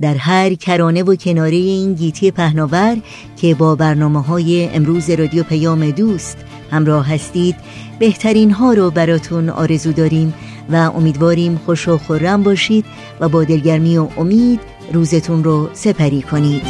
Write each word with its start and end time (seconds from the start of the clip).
در 0.00 0.14
هر 0.14 0.54
کرانه 0.54 1.02
و 1.02 1.14
کناره 1.14 1.56
این 1.56 1.94
گیتی 1.94 2.30
پهناور 2.30 2.96
که 3.36 3.54
با 3.54 3.74
برنامه 3.74 4.22
های 4.22 4.68
امروز 4.68 5.10
رادیو 5.10 5.42
پیام 5.42 5.90
دوست 5.90 6.36
همراه 6.70 7.08
هستید 7.08 7.56
بهترین 7.98 8.50
ها 8.50 8.72
رو 8.72 8.90
براتون 8.90 9.48
آرزو 9.48 9.92
داریم 9.92 10.34
و 10.72 10.76
امیدواریم 10.76 11.60
خوش 11.66 11.88
و 11.88 11.98
خورم 11.98 12.42
باشید 12.42 12.84
و 13.20 13.28
با 13.28 13.44
دلگرمی 13.44 13.98
و 13.98 14.08
امید 14.16 14.60
روزتون 14.92 15.44
رو 15.44 15.68
سپری 15.72 16.22
کنید. 16.22 16.62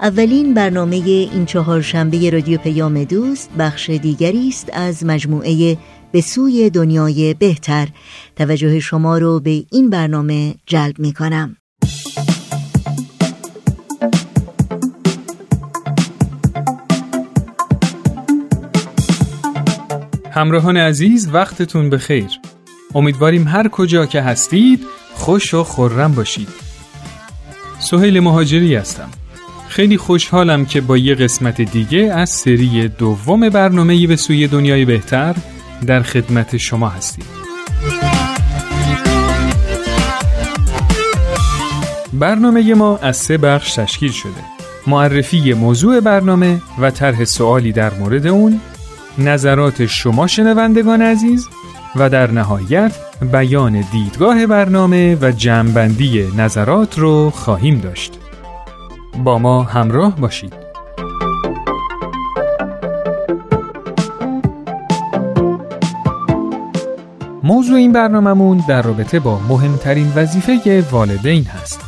اولین 0.00 0.54
برنامه 0.54 0.96
این 0.96 1.46
چهارشنبه 1.46 2.30
رادیو 2.30 2.58
پیام 2.58 3.04
دوست 3.04 3.50
بخش 3.58 3.90
دیگری 3.90 4.48
است 4.48 4.70
از 4.72 5.04
مجموعه 5.04 5.76
به 6.16 6.22
سوی 6.22 6.70
دنیای 6.70 7.34
بهتر. 7.34 7.88
توجه 8.36 8.80
شما 8.80 9.18
رو 9.18 9.40
به 9.40 9.64
این 9.72 9.90
برنامه 9.90 10.54
جلب 10.66 10.98
می 10.98 11.12
کنم 11.12 11.56
همراهان 20.30 20.76
عزیز 20.76 21.28
وقتتون 21.32 21.90
بخیر. 21.90 22.28
امیدواریم 22.94 23.48
هر 23.48 23.68
کجا 23.68 24.06
که 24.06 24.20
هستید 24.22 24.86
خوش 25.14 25.54
و 25.54 25.64
خورم 25.64 26.14
باشید. 26.14 26.48
سهیل 27.78 28.20
مهاجری 28.20 28.74
هستم. 28.74 29.08
خیلی 29.68 29.96
خوشحالم 29.96 30.66
که 30.66 30.80
با 30.80 30.96
یه 30.96 31.14
قسمت 31.14 31.60
دیگه 31.60 31.98
از 31.98 32.30
سری 32.30 32.88
دوم 32.88 33.48
برنامه 33.48 34.06
به 34.06 34.16
سوی 34.16 34.46
دنیای 34.46 34.84
بهتر 34.84 35.36
در 35.86 36.02
خدمت 36.02 36.56
شما 36.56 36.88
هستیم. 36.88 37.24
برنامه 42.12 42.74
ما 42.74 42.98
از 42.98 43.16
سه 43.16 43.38
بخش 43.38 43.74
تشکیل 43.74 44.12
شده. 44.12 44.56
معرفی 44.86 45.52
موضوع 45.52 46.00
برنامه 46.00 46.62
و 46.78 46.90
طرح 46.90 47.24
سوالی 47.24 47.72
در 47.72 47.94
مورد 47.94 48.26
اون 48.26 48.60
نظرات 49.18 49.86
شما 49.86 50.26
شنوندگان 50.26 51.02
عزیز 51.02 51.48
و 51.96 52.10
در 52.10 52.30
نهایت 52.30 52.96
بیان 53.32 53.84
دیدگاه 53.92 54.46
برنامه 54.46 55.18
و 55.20 55.32
جمعبندی 55.32 56.28
نظرات 56.36 56.98
رو 56.98 57.30
خواهیم 57.30 57.78
داشت. 57.78 58.18
با 59.24 59.38
ما 59.38 59.62
همراه 59.62 60.16
باشید. 60.16 60.65
موضوع 67.46 67.76
این 67.76 67.92
برنامهمون 67.92 68.64
در 68.68 68.82
رابطه 68.82 69.20
با 69.20 69.38
مهمترین 69.38 70.12
وظیفه 70.16 70.84
والدین 70.90 71.44
هست. 71.44 71.80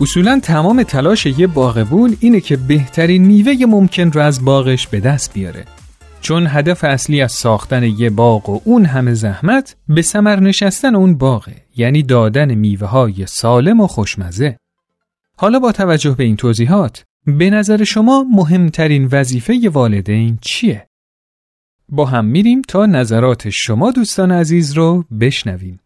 اصولا 0.00 0.40
تمام 0.42 0.82
تلاش 0.82 1.26
یه 1.26 1.46
باغبون 1.46 2.16
اینه 2.20 2.40
که 2.40 2.56
بهترین 2.56 3.24
میوه 3.24 3.66
ممکن 3.68 4.12
رو 4.12 4.20
از 4.20 4.44
باغش 4.44 4.86
به 4.86 5.00
دست 5.00 5.32
بیاره. 5.34 5.64
چون 6.20 6.46
هدف 6.46 6.84
اصلی 6.84 7.22
از 7.22 7.32
ساختن 7.32 7.82
یه 7.82 8.10
باغ 8.10 8.50
و 8.50 8.60
اون 8.64 8.84
همه 8.84 9.14
زحمت 9.14 9.76
به 9.88 10.02
سمر 10.02 10.40
نشستن 10.40 10.94
اون 10.94 11.18
باغه 11.18 11.56
یعنی 11.76 12.02
دادن 12.02 12.54
میوه 12.54 12.86
های 12.86 13.26
سالم 13.26 13.80
و 13.80 13.86
خوشمزه. 13.86 14.56
حالا 15.36 15.58
با 15.58 15.72
توجه 15.72 16.10
به 16.10 16.24
این 16.24 16.36
توضیحات 16.36 17.04
به 17.26 17.50
نظر 17.50 17.84
شما 17.84 18.26
مهمترین 18.30 19.08
وظیفه 19.12 19.70
والدین 19.72 20.38
چیه؟ 20.40 20.88
با 21.88 22.06
هم 22.06 22.24
میریم 22.24 22.62
تا 22.62 22.86
نظرات 22.86 23.48
شما 23.50 23.90
دوستان 23.90 24.32
عزیز 24.32 24.72
رو 24.72 25.04
بشنویم 25.20 25.80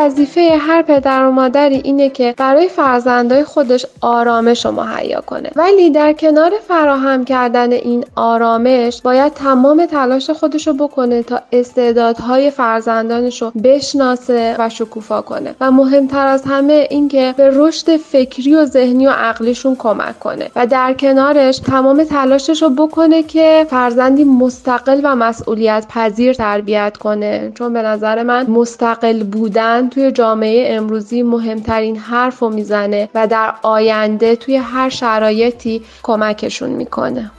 وظیفه 0.00 0.56
هر 0.60 0.82
پدر 0.82 1.24
و 1.24 1.30
مادری 1.30 1.80
اینه 1.84 2.10
که 2.10 2.34
برای 2.36 2.68
فرزندای 2.68 3.44
خودش 3.44 3.86
آرامش 4.00 4.64
رو 4.64 4.72
مهیا 4.72 5.20
کنه. 5.20 5.50
ولی 5.56 5.90
در 5.90 6.12
کنار 6.12 6.52
فراهم 6.68 7.24
کردن 7.24 7.72
این 7.72 8.04
آرامش 8.16 9.02
باید 9.02 9.32
تمام 9.32 9.86
تلاش 9.86 10.30
خودش 10.30 10.66
رو 10.66 10.72
بکنه 10.72 11.22
تا 11.22 11.40
استعدادهای 11.52 12.50
فرزندانش 12.50 13.42
رو 13.42 13.50
بشناسه 13.50 14.56
و 14.58 14.68
شکوفا 14.68 15.20
کنه. 15.20 15.54
و 15.60 15.70
مهمتر 15.70 16.26
از 16.26 16.44
همه 16.44 16.86
اینکه 16.90 17.34
به 17.36 17.50
رشد 17.54 17.96
فکری 17.96 18.54
و 18.54 18.64
ذهنی 18.64 19.06
و 19.06 19.10
عقلیشون 19.10 19.76
کمک 19.76 20.18
کنه 20.18 20.50
و 20.56 20.66
در 20.66 20.94
کنارش 20.94 21.58
تمام 21.58 22.04
تلاشش 22.04 22.62
رو 22.62 22.70
بکنه 22.70 23.22
که 23.22 23.66
فرزندی 23.70 24.24
مستقل 24.24 25.00
و 25.04 25.16
مسئولیت 25.16 25.86
پذیر 25.88 26.32
تربیت 26.32 26.96
کنه. 26.96 27.52
چون 27.54 27.72
به 27.72 27.82
نظر 27.82 28.22
من 28.22 28.46
مستقل 28.46 29.22
بودن 29.22 29.89
توی 29.90 30.12
جامعه 30.12 30.76
امروزی 30.76 31.22
مهمترین 31.22 31.96
حرف 31.96 32.38
رو 32.38 32.50
می‌زنه 32.50 33.08
و 33.14 33.26
در 33.26 33.54
آینده 33.62 34.36
توی 34.36 34.56
هر 34.56 34.88
شرایطی 34.88 35.82
کمکشون 36.02 36.70
می‌کنه. 36.70 37.30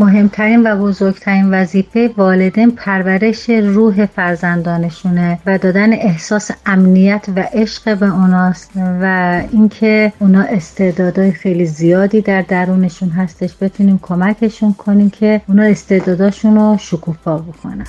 مهمترین 0.00 0.62
و 0.66 0.76
بزرگترین 0.76 1.54
وظیفه 1.54 2.10
والدین 2.16 2.70
پرورش 2.70 3.50
روح 3.50 4.06
فرزندانشونه 4.06 5.38
و 5.46 5.58
دادن 5.58 5.92
احساس 5.92 6.50
امنیت 6.66 7.26
و 7.36 7.44
عشق 7.52 7.98
به 7.98 8.14
اوناست 8.14 8.70
و 8.76 9.42
اینکه 9.52 10.12
اونا 10.18 10.42
استعدادهای 10.42 11.32
خیلی 11.32 11.66
زیادی 11.66 12.20
در 12.20 12.42
درونشون 12.42 13.08
هستش 13.08 13.50
بتونیم 13.60 13.98
کمکشون 14.02 14.72
کنیم 14.72 15.10
که 15.10 15.40
اونا 15.48 15.62
استعداداشون 15.62 16.56
رو 16.56 16.76
شکوفا 16.78 17.38
بکنن. 17.38 17.86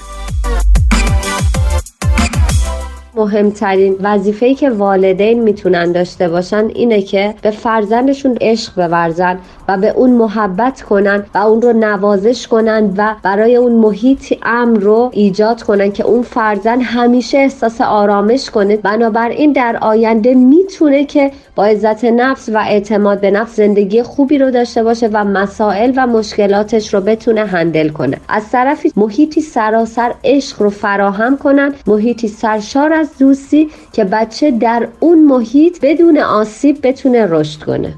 مهمترین 3.15 3.95
وظیفه‌ای 4.01 4.55
که 4.55 4.69
والدین 4.69 5.43
می‌تونن 5.43 5.91
داشته 5.91 6.29
باشن 6.29 6.67
اینه 6.75 7.01
که 7.01 7.33
به 7.41 7.51
فرزندشون 7.51 8.37
عشق 8.41 8.73
بورزن 8.75 9.39
و 9.67 9.77
به 9.77 9.89
اون 9.89 10.09
محبت 10.09 10.81
کنن 10.81 11.25
و 11.33 11.37
اون 11.37 11.61
رو 11.61 11.73
نوازش 11.73 12.47
کنن 12.47 12.93
و 12.97 13.15
برای 13.23 13.55
اون 13.55 13.71
محیط 13.71 14.33
امن 14.43 14.75
رو 14.75 15.09
ایجاد 15.13 15.61
کنن 15.63 15.91
که 15.91 16.03
اون 16.05 16.21
فرزند 16.21 16.81
همیشه 16.83 17.37
احساس 17.37 17.81
آرامش 17.81 18.49
کنه. 18.49 18.77
بنابراین 18.77 19.51
در 19.51 19.77
آینده 19.81 20.33
می‌تونه 20.33 21.05
که 21.05 21.31
با 21.55 21.65
عزت 21.65 22.05
نفس 22.05 22.49
و 22.53 22.57
اعتماد 22.57 23.21
به 23.21 23.31
نفس 23.31 23.55
زندگی 23.55 24.03
خوبی 24.03 24.37
رو 24.37 24.51
داشته 24.51 24.83
باشه 24.83 25.09
و 25.13 25.23
مسائل 25.23 25.93
و 25.95 26.07
مشکلاتش 26.07 26.93
رو 26.93 27.01
بتونه 27.01 27.45
هندل 27.45 27.89
کنه. 27.89 28.17
از 28.29 28.49
طرفی 28.51 28.91
محیطی 28.95 29.41
سراسر 29.41 30.13
عشق 30.23 30.61
رو 30.61 30.69
فراهم 30.69 31.37
کنن 31.37 31.73
محیطی 31.87 32.27
سرشار 32.27 32.93
از 33.01 33.17
دوستی 33.19 33.69
که 33.93 34.03
بچه 34.03 34.51
در 34.51 34.87
اون 34.99 35.23
محیط 35.23 35.79
بدون 35.81 36.17
آسیب 36.17 36.87
بتونه 36.87 37.25
رشد 37.29 37.63
کنه. 37.63 37.93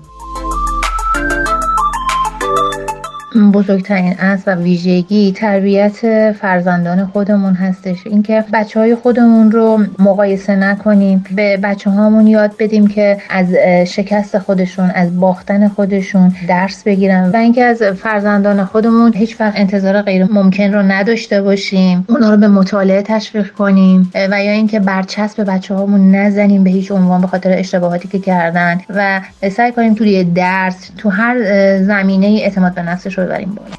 بزرگترین 3.54 4.16
از 4.20 4.44
و 4.48 4.56
ویژگی 4.56 5.32
تربیت 5.32 6.32
فرزندان 6.32 7.06
خودمون 7.06 7.54
هستش. 7.54 8.08
اینکه 8.08 8.44
بچه 8.54 8.80
های 8.80 8.96
خودمون 8.96 9.52
رو 9.52 9.80
مقایسه 10.00 10.56
نکنیم 10.56 11.26
به 11.36 11.58
بچه 11.58 11.90
هامون 11.90 12.28
یاد 12.28 12.52
بدیم 12.60 12.88
که 12.88 13.18
از 13.30 13.54
شکست 13.88 14.38
خودشون 14.38 14.92
از 14.96 15.20
باختن 15.20 15.68
خودشون 15.68 16.36
درس 16.48 16.84
بگیرن 16.84 17.30
و 17.34 17.36
اینکه 17.36 17.64
از 17.64 17.84
فرزندان 17.84 18.66
خودمون 18.66 19.14
هیچ 19.14 19.42
وقت 19.42 19.54
انتظار 19.56 20.02
غیر 20.02 20.26
ممکن 20.32 20.74
رو 20.74 20.82
نداشته 20.82 21.42
باشیم. 21.42 22.06
اونا 22.10 22.32
رو 22.32 22.38
به 22.38 22.48
مطالعه 22.48 23.02
تشویق 23.02 23.52
کنیم 23.52 24.12
و 24.16 24.44
یا 24.44 24.52
اینکه 24.52 24.80
برچسب 24.80 25.44
بچه 25.52 25.74
هامون 25.76 26.16
نزنیم 26.16 26.64
به 26.64 26.70
هیچ 26.70 26.92
عنوان 26.92 27.22
به 27.22 27.28
خاطر 27.28 27.58
اشتباهاتی 27.58 28.08
که 28.08 28.20
کردن. 28.20 28.82
و 28.90 29.22
سعی 29.50 29.72
کنیم 29.72 29.94
توی 29.94 30.24
درس 30.24 30.90
تو 30.98 31.10
هر 31.10 31.38
زمینه 31.84 32.28
اعتماد 32.28 32.74
به 32.74 32.82
نفسش 32.82 33.23
ببریم 33.26 33.56
بالا. 33.56 33.76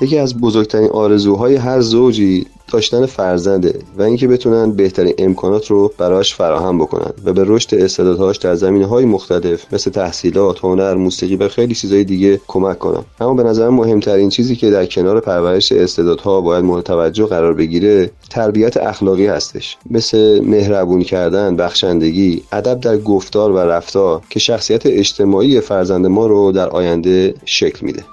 یکی 0.00 0.18
از 0.18 0.40
بزرگترین 0.40 0.90
آرزوهای 0.90 1.56
هر 1.56 1.80
زوجی 1.80 2.46
داشتن 2.70 3.06
فرزنده 3.06 3.78
و 3.98 4.02
اینکه 4.02 4.28
بتونن 4.28 4.72
بهترین 4.72 5.14
امکانات 5.18 5.66
رو 5.66 5.92
براش 5.98 6.34
فراهم 6.34 6.78
بکنن 6.78 7.12
و 7.24 7.32
به 7.32 7.44
رشد 7.46 7.74
استعدادهاش 7.74 8.36
در 8.36 8.54
زمینه 8.54 8.86
های 8.86 9.04
مختلف 9.04 9.74
مثل 9.74 9.90
تحصیلات، 9.90 10.58
هنر، 10.64 10.94
موسیقی 10.94 11.36
و 11.36 11.48
خیلی 11.48 11.74
چیزهای 11.74 12.04
دیگه 12.04 12.40
کمک 12.48 12.78
کنن. 12.78 13.04
اما 13.20 13.34
به 13.34 13.42
نظر 13.42 13.68
مهمترین 13.68 14.28
چیزی 14.28 14.56
که 14.56 14.70
در 14.70 14.86
کنار 14.86 15.20
پرورش 15.20 15.72
استعدادها 15.72 16.40
باید 16.40 16.64
مورد 16.64 16.84
توجه 16.84 17.26
قرار 17.26 17.54
بگیره 17.54 18.10
تربیت 18.30 18.76
اخلاقی 18.76 19.26
هستش. 19.26 19.76
مثل 19.90 20.40
مهربونی 20.44 21.04
کردن، 21.04 21.56
بخشندگی، 21.56 22.42
ادب 22.52 22.80
در 22.80 22.98
گفتار 22.98 23.52
و 23.52 23.58
رفتار 23.58 24.20
که 24.30 24.38
شخصیت 24.38 24.86
اجتماعی 24.86 25.60
فرزند 25.60 26.06
ما 26.06 26.26
رو 26.26 26.52
در 26.52 26.68
آینده 26.68 27.34
شکل 27.44 27.86
میده. 27.86 28.04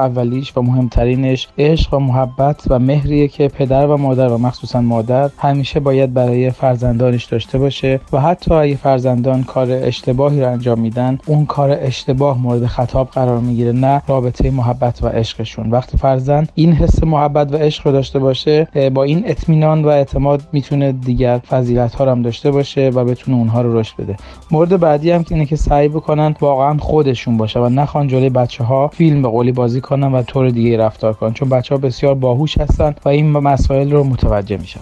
اولیش 0.00 0.52
و 0.56 0.62
مهمترینش 0.62 1.48
عشق 1.58 1.94
و 1.94 1.98
محبت 1.98 2.64
و 2.70 2.78
مهریه 2.78 3.28
که 3.28 3.48
پدر 3.48 3.86
و 3.86 3.96
مادر 3.96 4.28
و 4.28 4.38
مخصوصا 4.38 4.80
مادر 4.80 5.30
همیشه 5.38 5.80
باید 5.80 6.14
برای 6.14 6.50
فرزندانش 6.50 7.24
داشته 7.24 7.58
باشه 7.58 8.00
و 8.12 8.20
حتی 8.20 8.54
اگه 8.54 8.76
فرزندان 8.76 9.44
کار 9.44 9.68
اشتباهی 9.70 10.40
رو 10.40 10.52
انجام 10.52 10.80
میدن 10.80 11.18
اون 11.26 11.46
کار 11.46 11.76
اشتباه 11.80 12.38
مورد 12.38 12.66
خطاب 12.66 13.08
قرار 13.10 13.40
می‌گیره 13.40 13.72
نه 13.72 14.02
رابطه 14.06 14.50
محبت 14.50 15.02
و 15.02 15.08
عشقشون. 15.08 15.70
وقتی 15.70 15.98
فرزند 15.98 16.52
این 16.54 16.72
حس 16.72 17.04
محبت 17.04 17.52
و 17.52 17.56
عشق 17.56 17.86
رو 17.86 17.92
داشته 17.92 18.18
باشه 18.18 18.68
با 18.94 19.02
این 19.02 19.22
اطمینان 19.26 19.84
و 19.84 19.88
اعتماد 19.88 20.42
می‌تونه 20.52 20.92
دیگر 20.92 21.38
فضیلت 21.38 21.94
ها 21.94 22.10
هم 22.10 22.22
داشته 22.22 22.50
باشه 22.50 22.90
و 22.94 23.04
بتونه 23.04 23.36
اونها 23.36 23.62
رو 23.62 23.78
رشد 23.78 23.96
بده. 23.96 24.16
مورد 24.50 24.80
بعدی 24.80 25.10
هم 25.10 25.24
اینه 25.30 25.46
که 25.46 25.56
سعی 25.56 25.88
بکنن 25.88 26.34
واقعا 26.40 26.78
خودشون 26.78 27.36
باشه 27.36 27.60
و 27.60 27.68
نخوان 27.68 28.08
جلوی 28.08 28.30
بچه 28.30 28.64
ها 28.64 28.88
فیلم 28.88 29.22
به 29.22 29.28
قولی 29.28 29.52
بازی 29.52 29.80
کنن 29.90 30.12
و 30.12 30.22
طور 30.22 30.50
دیگه 30.50 30.76
رفتار 30.76 31.12
کنن 31.12 31.32
چون 31.32 31.48
بچه 31.48 31.74
ها 31.74 31.80
بسیار 31.80 32.14
باهوش 32.14 32.58
هستن 32.58 32.94
و 33.04 33.08
این 33.08 33.30
مسائل 33.30 33.90
رو 33.90 34.04
متوجه 34.04 34.56
میشن. 34.56 34.80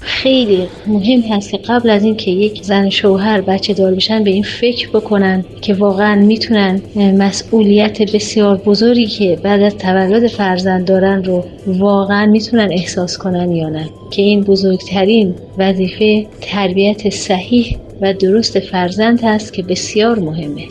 خیلی 0.00 0.68
مهم 0.86 1.20
هست 1.20 1.50
که 1.50 1.58
قبل 1.58 1.90
از 1.90 2.04
اینکه 2.04 2.30
یک 2.30 2.62
زن 2.62 2.90
شوهر 2.90 3.40
بچه 3.40 3.74
دار 3.74 3.94
بشن 3.94 4.24
به 4.24 4.30
این 4.30 4.42
فکر 4.42 4.88
بکنن 4.88 5.44
که 5.60 5.74
واقعا 5.74 6.14
می‌تونن 6.14 6.80
مسئولیت 6.96 8.14
بسیار 8.14 8.56
بزرگی 8.56 9.06
که 9.06 9.38
بعد 9.42 9.62
از 9.62 9.76
تولد 9.76 10.26
فرزند 10.26 10.84
دارن 10.84 11.24
رو 11.24 11.44
واقعا 11.66 12.26
می‌تونن 12.26 12.68
احساس 12.72 13.18
کنن 13.18 13.52
یا 13.52 13.68
نه. 13.68 13.88
که 14.10 14.22
این 14.22 14.40
بزرگترین 14.40 15.34
وظیفه 15.58 16.26
تربیت 16.40 17.10
صحیح 17.10 17.76
و 18.00 18.12
درست 18.12 18.58
فرزند 18.60 19.24
هست 19.24 19.52
که 19.52 19.62
بسیار 19.62 20.18
مهمه. 20.18 20.68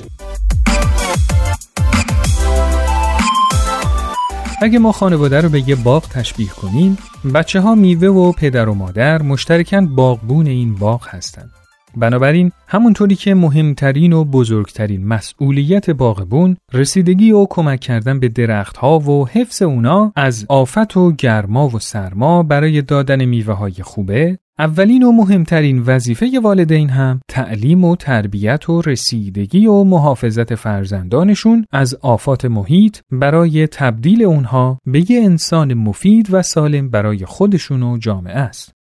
اگه 4.63 4.79
ما 4.79 4.91
خانواده 4.91 5.41
رو 5.41 5.49
به 5.49 5.69
یه 5.69 5.75
باغ 5.75 6.07
تشبیه 6.07 6.49
کنیم 6.49 6.97
بچه 7.33 7.59
ها 7.59 7.75
میوه 7.75 8.07
و 8.07 8.31
پدر 8.31 8.69
و 8.69 8.73
مادر 8.73 9.21
مشترکاً 9.21 9.81
باغبون 9.81 10.47
این 10.47 10.75
باغ 10.75 11.07
هستند. 11.07 11.51
بنابراین 11.97 12.51
همونطوری 12.67 13.15
که 13.15 13.33
مهمترین 13.33 14.13
و 14.13 14.23
بزرگترین 14.23 15.07
مسئولیت 15.07 15.89
باغبون 15.89 16.57
رسیدگی 16.73 17.31
و 17.31 17.47
کمک 17.49 17.79
کردن 17.79 18.19
به 18.19 18.29
درختها 18.29 18.99
و 18.99 19.27
حفظ 19.27 19.61
اونا 19.61 20.13
از 20.15 20.45
آفت 20.49 20.97
و 20.97 21.11
گرما 21.11 21.67
و 21.67 21.79
سرما 21.79 22.43
برای 22.43 22.81
دادن 22.81 23.25
میوه 23.25 23.53
های 23.53 23.73
خوبه 23.81 24.37
اولین 24.59 25.03
و 25.03 25.11
مهمترین 25.11 25.83
وظیفه 25.85 26.39
والدین 26.43 26.89
هم 26.89 27.21
تعلیم 27.27 27.83
و 27.83 27.95
تربیت 27.95 28.69
و 28.69 28.81
رسیدگی 28.81 29.65
و 29.65 29.83
محافظت 29.83 30.55
فرزندانشون 30.55 31.65
از 31.71 31.95
آفات 32.01 32.45
محیط 32.45 32.97
برای 33.11 33.67
تبدیل 33.67 34.23
اونها 34.23 34.79
به 34.85 35.11
یه 35.11 35.21
انسان 35.23 35.73
مفید 35.73 36.33
و 36.33 36.41
سالم 36.41 36.89
برای 36.89 37.25
خودشون 37.25 37.83
و 37.83 37.97
جامعه 37.97 38.37
است. 38.37 38.73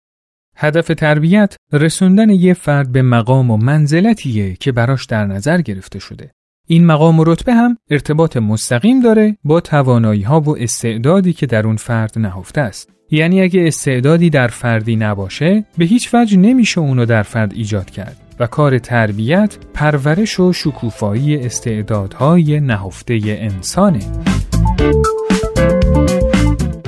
هدف 0.57 0.87
تربیت 0.87 1.57
رسوندن 1.73 2.31
یه 2.31 2.55
فرد 2.55 2.93
به 2.93 3.03
مقام 3.03 3.51
و 3.51 3.57
منزلتیه 3.57 4.57
که 4.61 4.73
براش 4.73 5.07
در 5.07 5.27
نظر 5.27 5.61
گرفته 5.61 5.99
شده. 5.99 6.31
این 6.67 6.87
مقام 6.87 7.21
و 7.21 7.25
رتبه 7.25 7.55
هم 7.55 7.77
ارتباط 7.91 8.37
مستقیم 8.37 9.01
داره 9.01 9.37
با 9.45 9.61
توانایی 9.61 10.23
ها 10.23 10.41
و 10.41 10.59
استعدادی 10.59 11.33
که 11.33 11.47
در 11.47 11.67
اون 11.67 11.77
فرد 11.77 12.19
نهفته 12.19 12.61
است. 12.61 12.91
یعنی 13.11 13.43
اگه 13.43 13.67
استعدادی 13.67 14.31
در 14.31 14.49
فردی 14.49 14.97
نباشه 14.97 15.65
به 15.79 15.85
هیچ 15.85 16.15
وجه 16.15 16.37
نمیشه 16.37 16.81
اونو 16.81 17.05
در 17.07 17.23
فرد 17.23 17.53
ایجاد 17.53 17.91
کرد 17.91 18.17
و 18.41 18.47
کار 18.47 18.79
تربیت 18.79 19.57
پرورش 19.75 20.41
و 20.41 20.53
شکوفایی 20.53 21.37
استعدادهای 21.37 22.61
نهفته 22.61 23.21
انسانه 23.25 24.01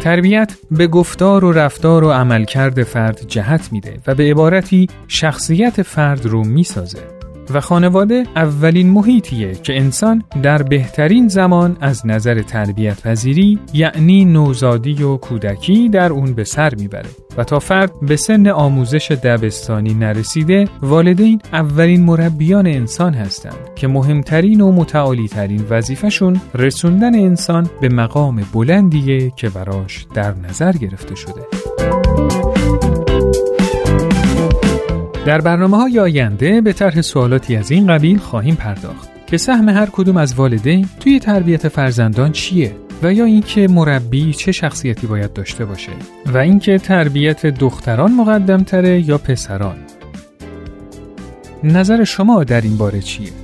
تربیت 0.04 0.54
به 0.70 0.86
گفتار 0.86 1.44
و 1.44 1.52
رفتار 1.52 2.04
و 2.04 2.10
عملکرد 2.10 2.82
فرد 2.82 3.26
جهت 3.28 3.72
میده 3.72 4.00
و 4.06 4.14
به 4.14 4.30
عبارتی 4.30 4.88
شخصیت 5.08 5.82
فرد 5.82 6.26
رو 6.26 6.44
می‌سازه. 6.44 7.23
و 7.50 7.60
خانواده 7.60 8.24
اولین 8.36 8.90
محیطیه 8.90 9.52
که 9.52 9.76
انسان 9.76 10.22
در 10.42 10.62
بهترین 10.62 11.28
زمان 11.28 11.76
از 11.80 12.06
نظر 12.06 12.42
تربیت 12.42 13.02
پذیری 13.02 13.58
یعنی 13.72 14.24
نوزادی 14.24 15.02
و 15.02 15.16
کودکی 15.16 15.88
در 15.88 16.12
اون 16.12 16.32
به 16.32 16.44
سر 16.44 16.74
می‌بره. 16.74 17.08
و 17.36 17.44
تا 17.44 17.58
فرد 17.58 18.00
به 18.00 18.16
سن 18.16 18.46
آموزش 18.46 19.10
دبستانی 19.10 19.94
نرسیده 19.94 20.68
والدین 20.82 21.40
اولین 21.52 22.04
مربیان 22.04 22.66
انسان 22.66 23.14
هستند 23.14 23.74
که 23.74 23.88
مهمترین 23.88 24.60
و 24.60 24.72
متعالی 24.72 25.28
ترین 25.28 25.64
وظیفشون 25.70 26.40
رسوندن 26.54 27.14
انسان 27.14 27.70
به 27.80 27.88
مقام 27.88 28.44
بلندیه 28.52 29.32
که 29.36 29.48
براش 29.48 30.06
در 30.14 30.34
نظر 30.48 30.72
گرفته 30.72 31.14
شده. 31.14 32.33
در 35.26 35.40
برنامه 35.40 35.76
های 35.76 35.98
آینده 35.98 36.60
به 36.60 36.72
طرح 36.72 37.00
سوالاتی 37.00 37.56
از 37.56 37.70
این 37.70 37.86
قبیل 37.86 38.18
خواهیم 38.18 38.54
پرداخت 38.54 39.08
که 39.26 39.36
سهم 39.36 39.68
هر 39.68 39.86
کدوم 39.92 40.16
از 40.16 40.34
والدین 40.34 40.88
توی 41.00 41.18
تربیت 41.18 41.68
فرزندان 41.68 42.32
چیه 42.32 42.76
و 43.02 43.12
یا 43.12 43.24
اینکه 43.24 43.68
مربی 43.68 44.32
چه 44.32 44.52
شخصیتی 44.52 45.06
باید 45.06 45.32
داشته 45.32 45.64
باشه 45.64 45.92
و 46.26 46.38
اینکه 46.38 46.78
تربیت 46.78 47.46
دختران 47.46 48.12
مقدمتره 48.12 49.08
یا 49.08 49.18
پسران 49.18 49.76
نظر 51.64 52.04
شما 52.04 52.44
در 52.44 52.60
این 52.60 52.76
باره 52.76 53.00
چیه؟ 53.00 53.43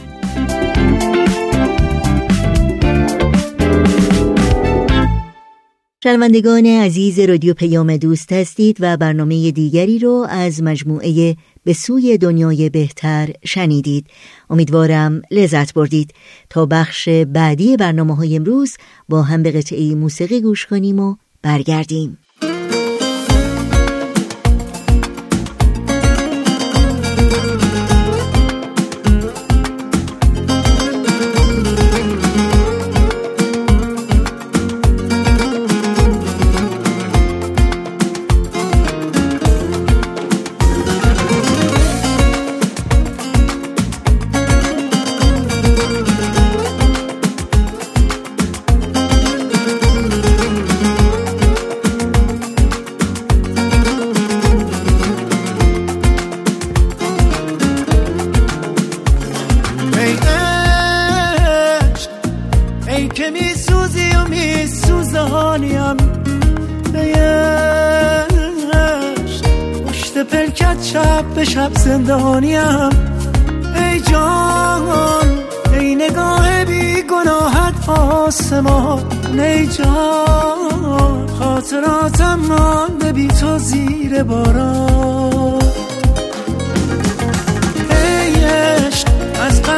شنوندگان 6.03 6.65
عزیز 6.65 7.19
رادیو 7.19 7.53
پیام 7.53 7.97
دوست 7.97 8.33
هستید 8.33 8.77
و 8.79 8.97
برنامه 8.97 9.51
دیگری 9.51 9.99
رو 9.99 10.27
از 10.29 10.63
مجموعه 10.63 11.35
به 11.63 11.73
سوی 11.73 12.17
دنیای 12.17 12.69
بهتر 12.69 13.29
شنیدید. 13.45 14.07
امیدوارم 14.49 15.21
لذت 15.31 15.73
بردید. 15.73 16.13
تا 16.49 16.65
بخش 16.65 17.09
بعدی 17.09 17.77
برنامه 17.77 18.15
های 18.15 18.35
امروز 18.35 18.77
با 19.09 19.21
هم 19.21 19.43
به 19.43 19.51
قطعه 19.51 19.95
موسیقی 19.95 20.41
گوش 20.41 20.65
کنیم 20.65 20.99
و 20.99 21.15
برگردیم. 21.41 22.17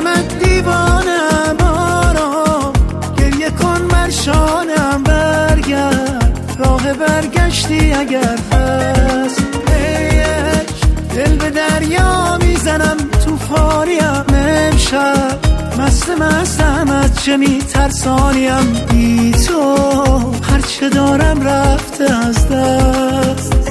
غمت 0.03 0.43
دیوانم 0.43 1.57
آرام 1.61 2.73
گریه 3.17 3.49
کن 3.49 3.87
بر 3.87 4.09
شانم 4.09 5.03
برگرد. 5.03 6.55
راه 6.59 6.93
برگشتی 6.93 7.93
اگر 7.93 8.37
هست. 8.51 9.43
دل 11.15 11.35
به 11.35 11.49
دریا 11.49 12.37
می‌زنم 12.37 12.97
توفانیم 13.25 14.23
امشب. 14.33 15.37
مست 15.79 16.09
مستم 16.09 16.91
از 16.91 17.23
چه 17.23 17.37
میترسانیم؟ 17.37 18.73
بی 18.89 19.31
تو. 19.31 19.75
هرچه 20.51 20.89
دارم 20.89 21.41
رفته 21.41 22.13
از 22.13 22.49
دست. 22.49 23.62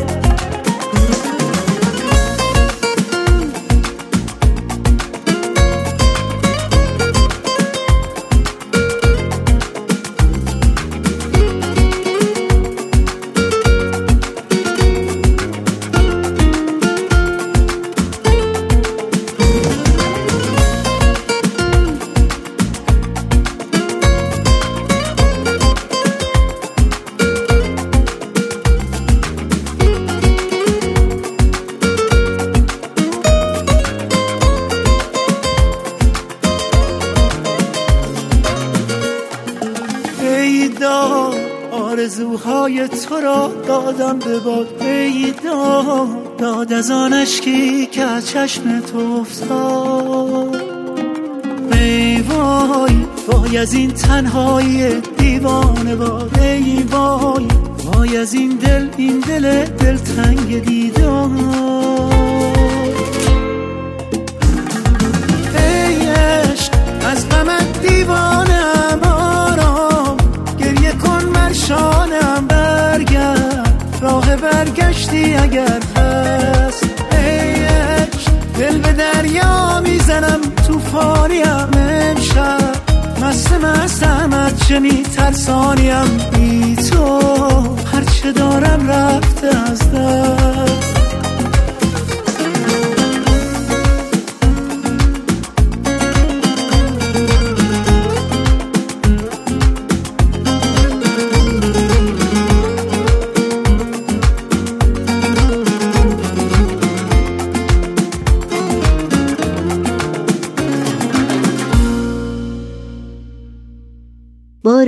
دادم 43.92 44.18
به 44.18 44.38
باد 44.38 44.82
ای 44.82 45.34
داد 45.44 46.36
داد 46.36 46.72
از 46.72 46.90
آن 46.90 47.12
اشکی 47.12 47.86
که 47.86 48.02
از 48.02 48.28
چشم 48.28 48.80
تو 48.80 48.98
افتاد. 49.20 50.62
ای 51.72 52.20
وای 52.20 53.06
وای 53.28 53.58
از 53.58 53.74
این 53.74 53.90
تنهایی 53.90 55.00
دیوانه 55.18 55.96
باد 55.96 56.38
ای 56.38 56.82
وای 56.82 57.46
وای 57.84 58.16
از 58.16 58.34
این 58.34 58.50
دل 58.50 58.88
این 58.96 59.20
دل 59.20 59.64
دل 59.64 59.96
تنگ 59.96 60.64
دیدار. 60.64 61.30
ای 65.58 66.06
عشق 66.06 66.72
از 67.06 67.28
غمت 67.28 67.86
دیوانه 67.88 68.51
اگر 75.36 75.80
هست 75.96 76.84
ای 77.12 77.54
دل 78.58 78.78
به 78.78 78.92
دریا 78.92 79.80
می‌زنم 79.80 80.40
توفانیم 80.66 81.42
امشب. 81.78 82.60
مست 83.22 83.52
مستم 83.52 84.32
از 84.32 84.68
چه 84.68 84.78
میترسانیم 84.78 86.18
بی 86.32 86.76
تو. 86.76 87.20
هرچه 87.92 88.32
دارم 88.32 88.88
رفته 88.88 89.46
از 89.46 89.92
دست. 89.92 91.01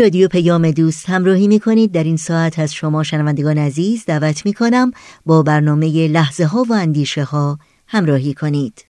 رادیو 0.05 0.29
پیام 0.29 0.71
دوست 0.71 1.09
همراهی 1.09 1.49
می 1.49 1.61
کنید 1.61 1.93
در 1.93 2.05
این 2.05 2.17
ساعت 2.17 2.59
از 2.59 2.75
شما 2.75 3.03
شنوندگان 3.03 3.59
عزیز 3.59 4.05
دعوت 4.07 4.47
می 4.47 4.53
کنم 4.53 4.91
با 5.27 5.43
برنامه 5.43 6.09
لحظه 6.09 6.45
ها 6.45 6.67
و 6.69 6.73
اندیشه 6.73 7.25
ها 7.25 7.59
همراهی 7.87 8.35
کنید. 8.35 8.85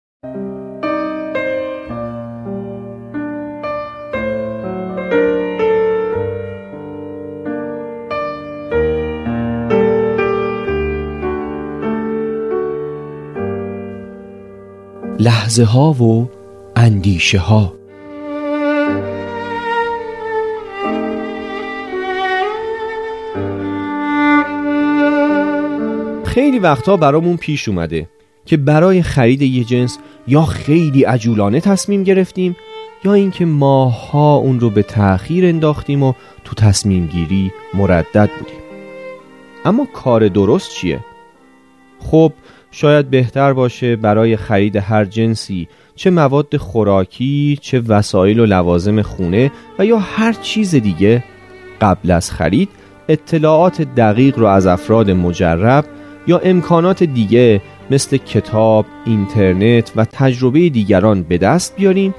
لحظه 15.18 15.64
ها 15.64 15.92
و 15.92 16.30
اندیشه 16.76 17.38
ها 17.38 17.83
خیلی 26.34 26.58
وقتها 26.58 26.96
برامون 26.96 27.36
پیش 27.36 27.68
اومده 27.68 28.08
که 28.46 28.56
برای 28.56 29.02
خرید 29.02 29.42
یه 29.42 29.64
جنس 29.64 29.98
یا 30.26 30.42
خیلی 30.42 31.04
عجولانه 31.04 31.60
تصمیم 31.60 32.04
گرفتیم 32.04 32.56
یا 33.04 33.14
اینکه 33.14 33.44
ماها 33.44 34.34
اون 34.34 34.60
رو 34.60 34.70
به 34.70 34.82
تأخیر 34.82 35.46
انداختیم 35.46 36.02
و 36.02 36.12
تو 36.44 36.54
تصمیم 36.54 37.06
گیری 37.06 37.52
مردد 37.74 38.30
بودیم 38.38 38.58
اما 39.64 39.86
کار 39.94 40.28
درست 40.28 40.70
چیه؟ 40.70 41.00
خب 41.98 42.32
شاید 42.70 43.10
بهتر 43.10 43.52
باشه 43.52 43.96
برای 43.96 44.36
خرید 44.36 44.76
هر 44.76 45.04
جنسی 45.04 45.68
چه 45.96 46.10
مواد 46.10 46.56
خوراکی 46.56 47.58
چه 47.60 47.80
وسایل 47.80 48.40
و 48.40 48.46
لوازم 48.46 49.02
خونه 49.02 49.52
و 49.78 49.86
یا 49.86 49.98
هر 49.98 50.32
چیز 50.32 50.74
دیگه 50.74 51.24
قبل 51.80 52.10
از 52.10 52.30
خرید 52.30 52.68
اطلاعات 53.08 53.82
دقیق 53.82 54.38
رو 54.38 54.46
از 54.46 54.66
افراد 54.66 55.10
مجرب 55.10 55.84
یا 56.26 56.38
امکانات 56.38 57.02
دیگه 57.02 57.60
مثل 57.90 58.16
کتاب، 58.16 58.86
اینترنت 59.06 59.92
و 59.96 60.04
تجربه 60.04 60.68
دیگران 60.68 61.22
به 61.22 61.38
دست 61.38 61.76
بیاریم 61.76 62.14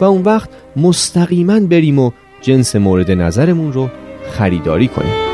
و 0.00 0.04
اون 0.04 0.22
وقت 0.22 0.50
مستقیما 0.76 1.60
بریم 1.60 1.98
و 1.98 2.10
جنس 2.40 2.76
مورد 2.76 3.10
نظرمون 3.10 3.72
رو 3.72 3.88
خریداری 4.30 4.88
کنیم. 4.88 5.28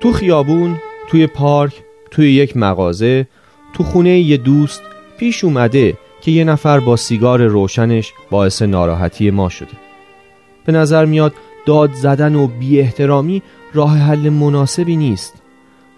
تو 0.00 0.12
خیابون، 0.12 0.76
توی 1.08 1.26
پارک، 1.26 1.72
توی 2.10 2.32
یک 2.32 2.56
مغازه، 2.56 3.26
تو 3.74 3.84
خونه 3.84 4.18
یه 4.18 4.36
دوست 4.36 4.82
پیش 5.18 5.44
اومده 5.44 5.94
که 6.20 6.30
یه 6.30 6.44
نفر 6.44 6.80
با 6.80 6.96
سیگار 6.96 7.46
روشنش 7.46 8.12
باعث 8.30 8.62
ناراحتی 8.62 9.30
ما 9.30 9.48
شده. 9.48 9.72
به 10.64 10.72
نظر 10.72 11.04
میاد 11.04 11.34
داد 11.66 11.92
زدن 11.92 12.34
و 12.34 12.46
بی 12.46 12.80
احترامی 12.80 13.42
راه 13.74 13.98
حل 13.98 14.28
مناسبی 14.28 14.96
نیست. 14.96 15.34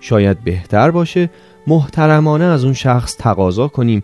شاید 0.01 0.45
بهتر 0.45 0.91
باشه 0.91 1.31
محترمانه 1.67 2.45
از 2.45 2.65
اون 2.65 2.73
شخص 2.73 3.17
تقاضا 3.17 3.69
کنیم. 3.69 4.03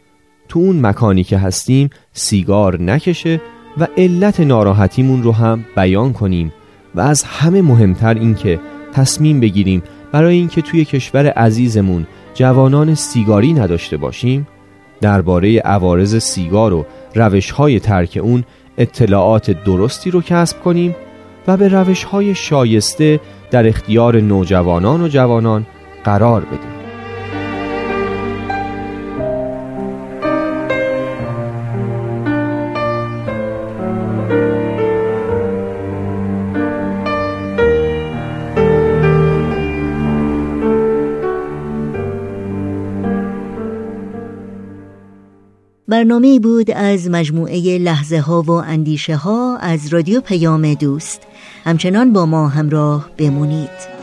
تو 0.49 0.59
اون 0.59 0.87
مکانی 0.87 1.25
که 1.25 1.39
هستیم 1.39 1.91
سیگار 2.13 2.83
نکشه 2.83 3.41
و 3.79 3.87
علت 3.97 4.41
ناراحتیمون 4.41 5.23
رو 5.23 5.33
هم 5.33 5.65
بیان 5.77 6.13
کنیم 6.13 6.53
و 6.95 7.01
از 7.01 7.23
همه 7.23 7.63
مهمتر 7.63 8.15
اینکه 8.15 8.61
تصمیم 8.93 9.41
بگیریم 9.41 9.83
برای 10.13 10.37
اینکه 10.37 10.63
توی 10.63 10.85
کشور 10.85 11.27
عزیزمون 11.27 12.07
جوانان 12.35 12.95
سیگاری 12.95 13.53
نداشته 13.53 13.97
باشیم 13.97 14.47
درباره 15.01 15.59
عوارض 15.59 16.17
سیگار 16.17 16.73
و 16.73 16.87
روش 17.15 17.51
های 17.51 17.81
ترک 17.81 18.19
اون 18.23 18.45
اطلاعات 18.79 19.51
درستی 19.65 20.11
رو 20.11 20.23
کسب 20.23 20.61
کنیم 20.63 20.97
و 21.47 21.57
به 21.57 21.69
روش 21.69 22.05
های 22.05 22.35
شایسته 22.35 23.21
در 23.51 23.69
اختیار 23.69 24.21
نوجوانان 24.21 25.03
و 25.03 25.09
جوانان 25.09 25.67
قرار 26.05 26.41
بدیم. 26.41 26.78
برنامه 46.19 46.41
بود 46.41 46.71
از 46.71 47.11
مجموعه 47.11 47.79
لحظه 47.79 48.19
ها 48.19 48.43
و 48.43 48.51
اندیشه 48.51 49.17
ها 49.17 49.57
از 49.57 49.89
رادیو 49.89 50.21
پیام 50.21 50.75
دوست. 50.75 51.23
همچنان 51.65 52.13
با 52.13 52.27
ما 52.27 52.49
همراه 52.49 53.11
بمونید. 53.19 53.98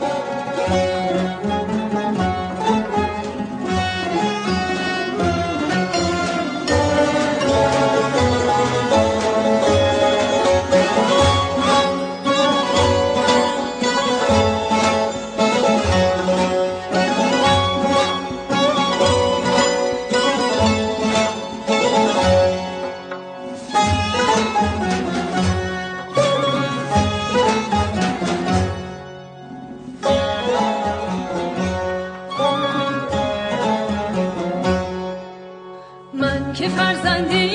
کشور 36.76 36.94
سبز 36.94 37.45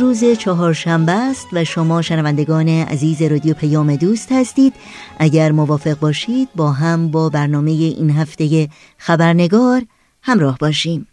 روز 0.00 0.22
روز 0.22 0.38
چهارشنبه 0.38 1.12
است 1.12 1.46
و 1.52 1.64
شما 1.64 2.02
شنوندگان 2.02 2.68
عزیز 2.68 3.22
رادیو 3.22 3.54
پیام 3.54 3.96
دوست 3.96 4.32
هستید. 4.32 4.74
اگر 5.18 5.52
موافق 5.52 5.98
باشید 5.98 6.48
با 6.56 6.72
هم 6.72 7.10
با 7.10 7.28
برنامه 7.28 7.70
این 7.70 8.10
هفته 8.10 8.68
خبرنگار 8.98 9.82
همراه 10.22 10.58
باشیم. 10.60 11.08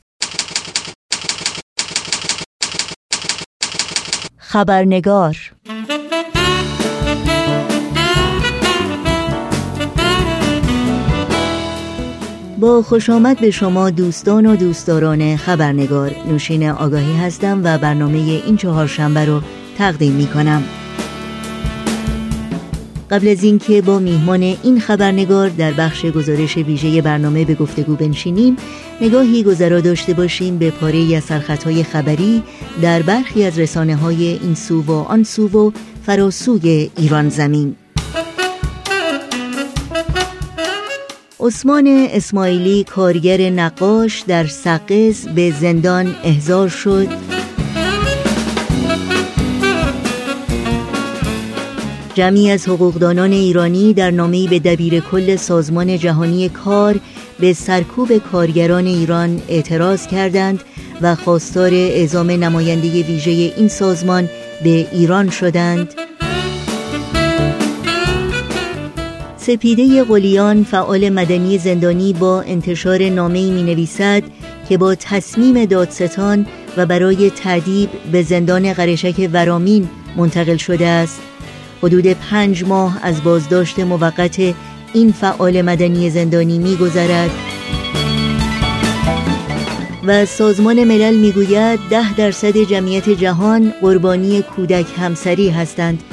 خبرنگار 4.38 5.38
با 12.62 12.82
خوش 12.82 13.10
آمد 13.10 13.39
به 13.39 13.52
شما 13.52 13.89
دوستان 13.89 14.45
و 14.45 14.56
دوستداران 14.56 15.38
خبرنگار. 15.38 16.15
نوشین 16.28 16.69
آگاهی 16.69 17.17
هستم 17.17 17.62
و 17.63 17.78
برنامه 17.78 18.17
این 18.17 18.58
چهار 18.58 18.88
شنبه 18.88 19.26
رو 19.26 19.41
تقدیم 19.78 20.13
می 20.13 20.28
کنم 20.28 20.63
قبل 23.12 23.28
از 23.28 23.43
اینکه 23.43 23.82
با 23.82 24.00
میهمان 24.00 24.41
این 24.41 24.80
خبرنگار 24.80 25.50
در 25.50 25.71
بخش 25.71 26.06
گزارش 26.06 26.58
ویژه 26.58 27.02
برنامه 27.02 27.45
به 27.45 27.56
گفتگو 27.56 27.95
بنشینیم 27.95 28.56
نگاهی 29.02 29.43
گذرا 29.43 29.80
داشته 29.80 30.13
باشیم 30.13 30.58
به 30.58 30.71
پاره 30.71 31.15
از 31.15 31.24
سرخطهای 31.24 31.84
خبری 31.84 32.43
در 32.82 33.02
برخی 33.02 33.43
از 33.43 33.60
رسانه 33.60 33.95
های 33.95 34.24
این 34.24 34.56
سو 34.56 34.82
و 34.82 34.91
آن 34.91 35.24
سو 35.24 35.47
و 35.47 35.71
فراسوی 36.06 36.91
ایران 36.97 37.30
زمین. 37.30 37.76
عثمان 41.44 41.88
اسماعیلی 41.88 42.84
کارگر 42.84 43.50
نقاش 43.50 44.22
در 44.28 44.48
سقز 44.48 45.28
به 45.28 45.54
زندان 45.62 46.16
احضار 46.24 46.70
شد. 46.70 47.08
جمعی 52.14 52.52
از 52.52 52.68
حقوقدانان 52.68 53.32
ایرانی 53.32 53.94
در 53.94 54.12
نامه‌ای 54.12 54.48
به 54.48 54.60
دبیر 54.60 55.00
کل 55.00 55.36
سازمان 55.36 55.98
جهانی 55.98 56.50
کار 56.50 57.00
به 57.40 57.54
سرکوب 57.54 58.18
کارگران 58.18 58.86
ایران 58.86 59.42
اعتراض 59.50 60.08
کردند 60.08 60.64
و 61.02 61.16
خواستار 61.16 61.74
اعزام 61.74 62.32
نماینده 62.32 63.04
ویژه 63.04 63.32
این 63.32 63.68
سازمان 63.68 64.30
به 64.64 64.88
ایران 64.92 65.30
شدند. 65.30 66.11
سپیده 69.52 70.04
قلیان 70.04 70.64
فعال 70.64 71.10
مدنی 71.10 71.58
زندانی 71.58 72.14
با 72.14 72.42
انتشار 72.42 73.10
نامه‌ای 73.10 73.52
می 73.52 73.64
نویسد 73.64 74.24
که 74.70 74.78
با 74.78 74.96
تصمیم 74.96 75.66
دادستان 75.66 76.46
و 76.78 76.86
برای 76.86 77.30
تعدیب 77.30 77.90
به 78.12 78.24
زندان 78.24 78.74
قرشک 78.74 79.30
ورامین 79.34 79.90
منتقل 80.16 80.58
شده 80.58 80.88
است. 80.88 81.22
حدود 81.84 82.08
پنج 82.08 82.64
ماه 82.64 83.00
از 83.04 83.24
بازداشت 83.24 83.80
موقت 83.80 84.40
این 84.94 85.12
فعال 85.12 85.62
مدنی 85.62 86.10
زندانی 86.10 86.60
می 86.60 86.76
گذرد 86.76 87.32
و 90.06 90.26
سازمان 90.26 90.84
ملل 90.84 91.16
می‌گوید 91.16 91.80
ده 91.90 92.16
درصد 92.16 92.58
جمعیت 92.58 93.10
جهان 93.10 93.74
قربانی 93.82 94.42
کودک 94.42 94.86
همسری 94.98 95.50
هستند. 95.50 96.04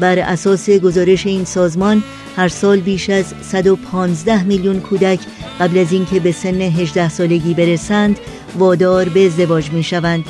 بر 0.00 0.18
اساس 0.18 0.70
گزارش 0.70 1.26
این 1.26 1.44
سازمان 1.44 2.02
هر 2.36 2.48
سال 2.48 2.80
بیش 2.80 3.10
از 3.10 3.34
115 3.42 4.42
میلیون 4.42 4.80
کودک 4.80 5.20
قبل 5.60 5.78
از 5.78 5.92
اینکه 5.92 6.20
به 6.20 6.32
سن 6.32 6.60
18 6.60 7.08
سالگی 7.08 7.54
برسند 7.54 8.18
وادار 8.58 9.08
به 9.08 9.26
ازدواج 9.26 9.70
می 9.70 9.82
شوند. 9.82 10.24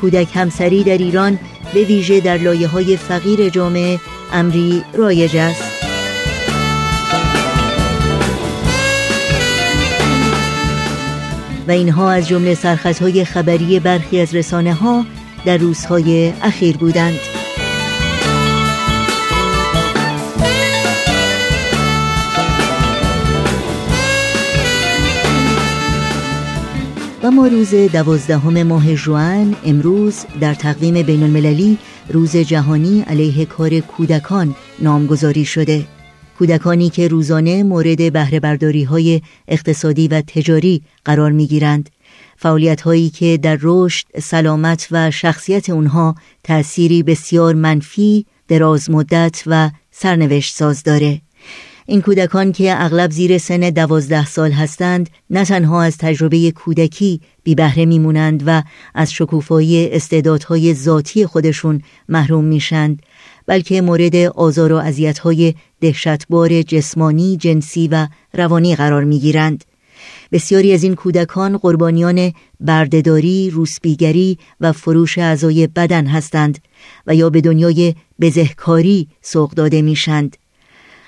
کودک 0.00 0.28
همسری 0.34 0.84
در 0.84 0.98
ایران 0.98 1.38
به 1.74 1.84
ویژه 1.84 2.20
در 2.20 2.38
لایه 2.38 2.68
های 2.68 2.96
فقیر 2.96 3.48
جامعه 3.48 4.00
امری 4.32 4.82
رایج 4.94 5.36
است. 5.36 5.62
و 11.68 11.70
اینها 11.70 12.10
از 12.10 12.28
جمله 12.28 12.54
سرخطهای 12.54 13.24
خبری 13.24 13.80
برخی 13.80 14.20
از 14.20 14.34
رسانه 14.34 14.74
ها 14.74 15.06
در 15.44 15.56
روزهای 15.56 16.32
اخیر 16.42 16.76
بودند. 16.76 17.35
و 27.26 27.30
ما 27.30 27.46
روز 27.46 27.74
دوازدهم 27.74 28.62
ماه 28.62 28.94
جوان 28.94 29.56
امروز 29.64 30.24
در 30.40 30.54
تقویم 30.54 31.02
بین 31.02 31.22
المللی 31.22 31.78
روز 32.08 32.36
جهانی 32.36 33.00
علیه 33.00 33.44
کار 33.44 33.80
کودکان 33.80 34.54
نامگذاری 34.78 35.44
شده. 35.44 35.84
کودکانی 36.38 36.90
که 36.90 37.08
روزانه 37.08 37.62
مورد 37.62 38.12
بهره 38.12 38.40
برداری 38.40 38.84
های 38.84 39.20
اقتصادی 39.48 40.08
و 40.08 40.20
تجاری 40.20 40.82
قرار 41.04 41.32
می 41.32 41.46
گیرند 41.46 41.90
فعالیت 42.36 42.80
هایی 42.80 43.10
که 43.10 43.38
در 43.42 43.58
رشد، 43.62 44.06
سلامت 44.20 44.88
و 44.90 45.10
شخصیت 45.10 45.70
اونها 45.70 46.14
تأثیری 46.44 47.02
بسیار 47.02 47.54
منفی، 47.54 48.26
دراز 48.48 48.90
مدت 48.90 49.42
و 49.46 49.70
سرنوشت 49.90 50.54
ساز 50.54 50.82
داره. 50.82 51.25
این 51.88 52.00
کودکان 52.00 52.52
که 52.52 52.84
اغلب 52.84 53.10
زیر 53.10 53.38
سن 53.38 53.70
دوازده 53.70 54.26
سال 54.26 54.52
هستند 54.52 55.10
نه 55.30 55.44
تنها 55.44 55.82
از 55.82 55.98
تجربه 55.98 56.50
کودکی 56.50 57.20
بی 57.44 57.54
بهره 57.54 57.84
میمونند 57.84 58.42
و 58.46 58.62
از 58.94 59.12
شکوفایی 59.12 59.90
استعدادهای 59.90 60.74
ذاتی 60.74 61.26
خودشون 61.26 61.82
محروم 62.08 62.44
میشند 62.44 63.02
بلکه 63.46 63.80
مورد 63.80 64.16
آزار 64.16 64.72
و 64.72 64.76
اذیت‌های 64.76 65.54
دهشتبار 65.80 66.62
جسمانی، 66.62 67.36
جنسی 67.36 67.88
و 67.88 68.08
روانی 68.34 68.76
قرار 68.76 69.04
می‌گیرند. 69.04 69.64
بسیاری 70.32 70.72
از 70.72 70.82
این 70.82 70.94
کودکان 70.94 71.56
قربانیان 71.56 72.32
بردهداری، 72.60 73.50
روسبیگری 73.50 74.38
و 74.60 74.72
فروش 74.72 75.18
اعضای 75.18 75.66
بدن 75.66 76.06
هستند 76.06 76.58
و 77.06 77.14
یا 77.14 77.30
به 77.30 77.40
دنیای 77.40 77.94
بزهکاری 78.20 79.08
سوق 79.22 79.50
داده 79.50 79.82
میشند. 79.82 80.36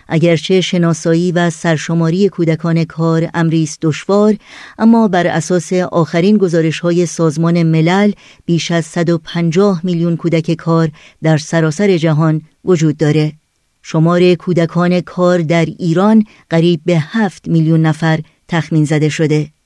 اگرچه 0.09 0.61
شناسایی 0.61 1.33
و 1.33 1.51
سرشماری 1.51 2.29
کودکان 2.29 2.85
کار 2.85 3.31
امری 3.35 3.63
است 3.63 3.79
دشوار 3.83 4.37
اما 4.79 5.09
بر 5.09 5.27
اساس 5.27 5.73
آخرین 5.73 6.37
گزارش 6.37 6.81
های 6.81 7.07
سازمان 7.07 7.63
ملل 7.63 8.13
بیش 8.47 8.71
از 8.71 8.87
150 8.87 9.81
میلیون 9.85 10.17
کودک 10.17 10.55
کار 10.55 10.91
در 11.23 11.37
سراسر 11.37 11.97
جهان 11.97 12.43
وجود 12.65 12.97
داره. 12.97 13.33
شمار 13.83 14.35
کودکان 14.35 15.01
کار 15.01 15.39
در 15.39 15.65
ایران 15.65 16.25
قریب 16.51 16.81
به 16.87 16.99
7 16.99 17.49
میلیون 17.49 17.83
نفر 17.83 18.21
تخمین 18.49 18.85
زده 18.85 19.09
شده. 19.09 19.58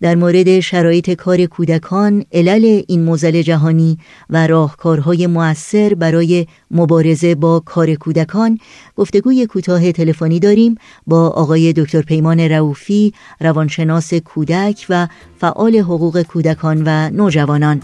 در 0.00 0.14
مورد 0.14 0.60
شرایط 0.60 1.10
کار 1.10 1.46
کودکان، 1.46 2.24
علل 2.32 2.82
این 2.88 3.02
موزل 3.02 3.42
جهانی 3.42 3.98
و 4.30 4.46
راهکارهای 4.46 5.26
مؤثر 5.26 5.94
برای 5.94 6.46
مبارزه 6.70 7.34
با 7.34 7.60
کار 7.60 7.94
کودکان 7.94 8.58
گفتگوی 8.96 9.46
کوتاه 9.46 9.92
تلفنی 9.92 10.40
داریم 10.40 10.74
با 11.06 11.28
آقای 11.28 11.72
دکتر 11.72 12.02
پیمان 12.02 12.40
رؤوفی 12.40 13.12
روانشناس 13.40 14.14
کودک 14.14 14.86
و 14.88 15.08
فعال 15.38 15.76
حقوق 15.76 16.22
کودکان 16.22 16.82
و 16.86 17.10
نوجوانان. 17.10 17.82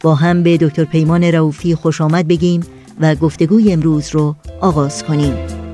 با 0.00 0.14
هم 0.14 0.42
به 0.42 0.56
دکتر 0.56 0.84
پیمان 0.84 1.24
رؤوفی 1.24 1.74
خوش 1.74 2.00
آمد 2.00 2.28
بگیم 2.28 2.60
و 3.00 3.14
گفتگوی 3.14 3.72
امروز 3.72 4.08
رو 4.10 4.36
آغاز 4.60 5.04
کنیم. 5.04 5.67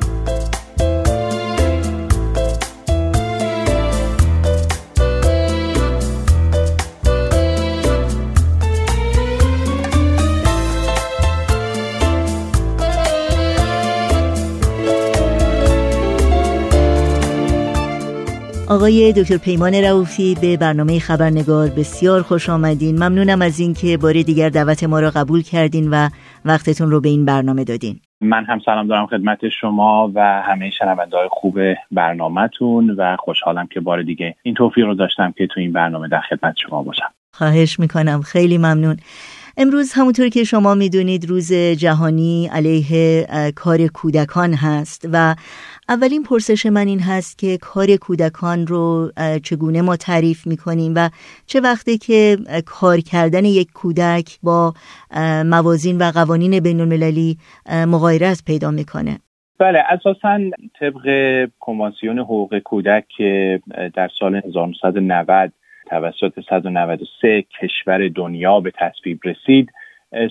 آقای 18.68 19.12
دکتر 19.12 19.36
پیمان 19.36 19.74
رؤوفی 19.74 20.36
به 20.40 20.56
برنامه 20.56 20.98
خبرنگار 20.98 21.68
بسیار 21.68 22.22
خوش 22.22 22.50
آمدین. 22.50 22.94
ممنونم 22.96 23.42
از 23.42 23.60
اینکه 23.60 23.96
بار 23.96 24.12
دیگر 24.12 24.48
دعوت 24.48 24.84
ما 24.84 25.00
را 25.00 25.10
قبول 25.10 25.42
کردین 25.42 25.90
و 25.90 26.08
وقتتون 26.44 26.90
رو 26.90 27.00
به 27.00 27.08
این 27.08 27.24
برنامه 27.24 27.64
دادین. 27.64 28.00
من 28.20 28.44
هم 28.44 28.60
سلام 28.66 28.86
دارم 28.86 29.06
خدمت 29.06 29.48
شما 29.60 30.12
و 30.14 30.42
همه 30.46 30.70
شنونده 30.70 31.16
های 31.16 31.28
خوب 31.30 31.58
برنامهتون 31.90 32.90
و 32.90 33.16
خوشحالم 33.18 33.66
که 33.66 33.80
بار 33.80 34.02
دیگه 34.02 34.34
این 34.42 34.54
توفیق 34.54 34.84
رو 34.84 34.94
داشتم 34.94 35.32
که 35.38 35.46
تو 35.46 35.60
این 35.60 35.72
برنامه 35.72 36.08
در 36.08 36.20
خدمت 36.20 36.54
شما 36.68 36.82
باشم. 36.82 37.10
خواهش 37.32 37.80
می‌کنم. 37.80 38.22
خیلی 38.22 38.58
ممنون. 38.58 38.96
امروز 39.56 39.92
همونطور 39.92 40.28
که 40.28 40.44
شما 40.44 40.74
می‌دونید 40.74 41.28
روز 41.28 41.52
جهانی 41.52 42.50
علیه 42.52 43.26
کار 43.56 43.86
کودکان 43.86 44.54
هست 44.54 45.08
و 45.12 45.34
اولین 45.88 46.22
پرسش 46.22 46.66
من 46.66 46.86
این 46.86 47.00
هست 47.00 47.38
که 47.38 47.58
کار 47.60 47.96
کودکان 47.96 48.66
رو 48.66 49.12
چگونه 49.42 49.82
ما 49.82 49.96
تعریف 49.96 50.46
می‌کنیم 50.46 50.92
و 50.96 51.08
چه 51.46 51.60
وقتی 51.60 51.98
که 51.98 52.36
کار 52.66 53.00
کردن 53.00 53.44
یک 53.44 53.72
کودک 53.72 54.38
با 54.42 54.74
موازین 55.44 55.98
و 55.98 56.10
قوانین 56.14 56.60
بین 56.60 56.80
المللی 56.80 57.36
مغایرت 57.86 58.42
پیدا 58.46 58.70
می‌کنه؟ 58.70 59.18
بله 59.58 59.78
اساسا 59.88 60.40
طبق 60.80 61.02
کنوانسیون 61.60 62.18
حقوق 62.18 62.58
کودک 62.58 63.04
که 63.16 63.60
در 63.94 64.10
سال 64.18 64.34
1990 64.34 65.52
توسط 65.86 66.40
193 66.50 67.44
کشور 67.60 68.08
دنیا 68.08 68.60
به 68.60 68.72
تصویب 68.78 69.20
رسید 69.24 69.70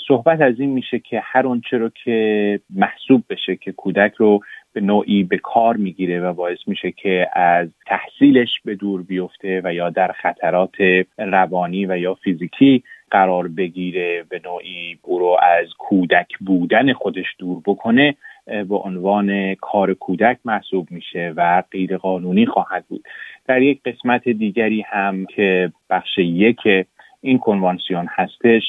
صحبت 0.07 0.41
از 0.41 0.59
این 0.59 0.69
میشه 0.69 0.99
که 0.99 1.21
هر 1.23 1.47
آنچه 1.47 1.77
رو 1.77 1.89
که 2.03 2.59
محسوب 2.75 3.23
بشه 3.29 3.55
که 3.55 3.71
کودک 3.71 4.13
رو 4.17 4.39
به 4.73 4.81
نوعی 4.81 5.23
به 5.23 5.37
کار 5.37 5.77
می‌گیره 5.77 6.19
و 6.19 6.33
باعث 6.33 6.57
میشه 6.67 6.91
که 6.91 7.27
از 7.33 7.69
تحصیلش 7.87 8.61
به 8.65 8.75
دور 8.75 9.03
بیفته 9.03 9.61
و 9.63 9.73
یا 9.73 9.89
در 9.89 10.11
خطرات 10.11 10.75
روانی 11.17 11.85
و 11.85 11.97
یا 11.97 12.13
فیزیکی 12.13 12.83
قرار 13.11 13.47
بگیره 13.47 14.23
به 14.29 14.41
نوعی 14.45 14.97
او 15.01 15.19
رو 15.19 15.37
از 15.41 15.67
کودک 15.77 16.37
بودن 16.45 16.93
خودش 16.93 17.25
دور 17.37 17.61
بکنه 17.65 18.15
به 18.45 18.75
عنوان 18.75 19.55
کار 19.55 19.93
کودک 19.93 20.37
محسوب 20.45 20.91
میشه 20.91 21.33
و 21.35 21.63
غیر 21.71 21.97
قانونی 21.97 22.45
خواهد 22.45 22.85
بود. 22.87 23.03
در 23.45 23.61
یک 23.61 23.81
قسمت 23.85 24.29
دیگری 24.29 24.81
هم 24.81 25.25
که 25.25 25.71
بخش 25.89 26.17
یک 26.17 26.59
این 27.21 27.39
کنوانسیون 27.39 28.07
هستش 28.09 28.63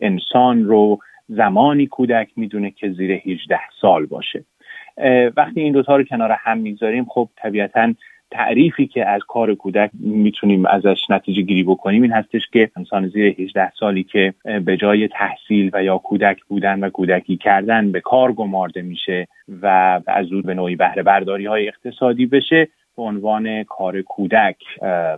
انسان 0.00 0.64
رو 0.64 0.98
زمانی 1.28 1.86
کودک 1.86 2.28
می‌دونه 2.36 2.70
که 2.70 2.90
زیر 2.90 3.12
18 3.12 3.58
سال 3.80 4.06
باشه. 4.06 4.44
وقتی 5.36 5.60
این 5.60 5.72
دوتا 5.72 5.96
رو 5.96 6.04
کنار 6.04 6.32
هم 6.32 6.58
می‌گذاریم 6.58 7.04
خب 7.04 7.28
طبیعتا 7.36 7.94
تعریفی 8.30 8.86
که 8.86 9.08
از 9.08 9.20
کار 9.28 9.54
کودک 9.54 9.90
می‌تونیم 10.00 10.66
ازش 10.66 11.10
نتیجه 11.10 11.42
گیری 11.42 11.62
بکنیم 11.62 12.02
این 12.02 12.12
هستش 12.12 12.48
که 12.52 12.70
انسان 12.76 13.08
زیر 13.08 13.34
18 13.38 13.72
سالی 13.80 14.02
که 14.02 14.34
به 14.64 14.76
جای 14.76 15.08
تحصیل 15.08 15.70
و 15.72 15.84
یا 15.84 15.98
کودک 15.98 16.44
بودن 16.44 16.80
و 16.80 16.90
کودکی 16.90 17.36
کردن 17.36 17.92
به 17.92 18.00
کار 18.00 18.32
گمارده 18.32 18.82
میشه 18.82 19.28
و 19.62 20.00
از 20.06 20.32
او 20.32 20.42
به 20.42 20.54
نوعی 20.54 20.76
بهره 20.76 21.02
برداری 21.02 21.46
های 21.46 21.68
اقتصادی 21.68 22.26
بشه 22.26 22.68
به 22.96 23.02
عنوان 23.02 23.64
کار 23.64 24.02
کودک 24.02 24.56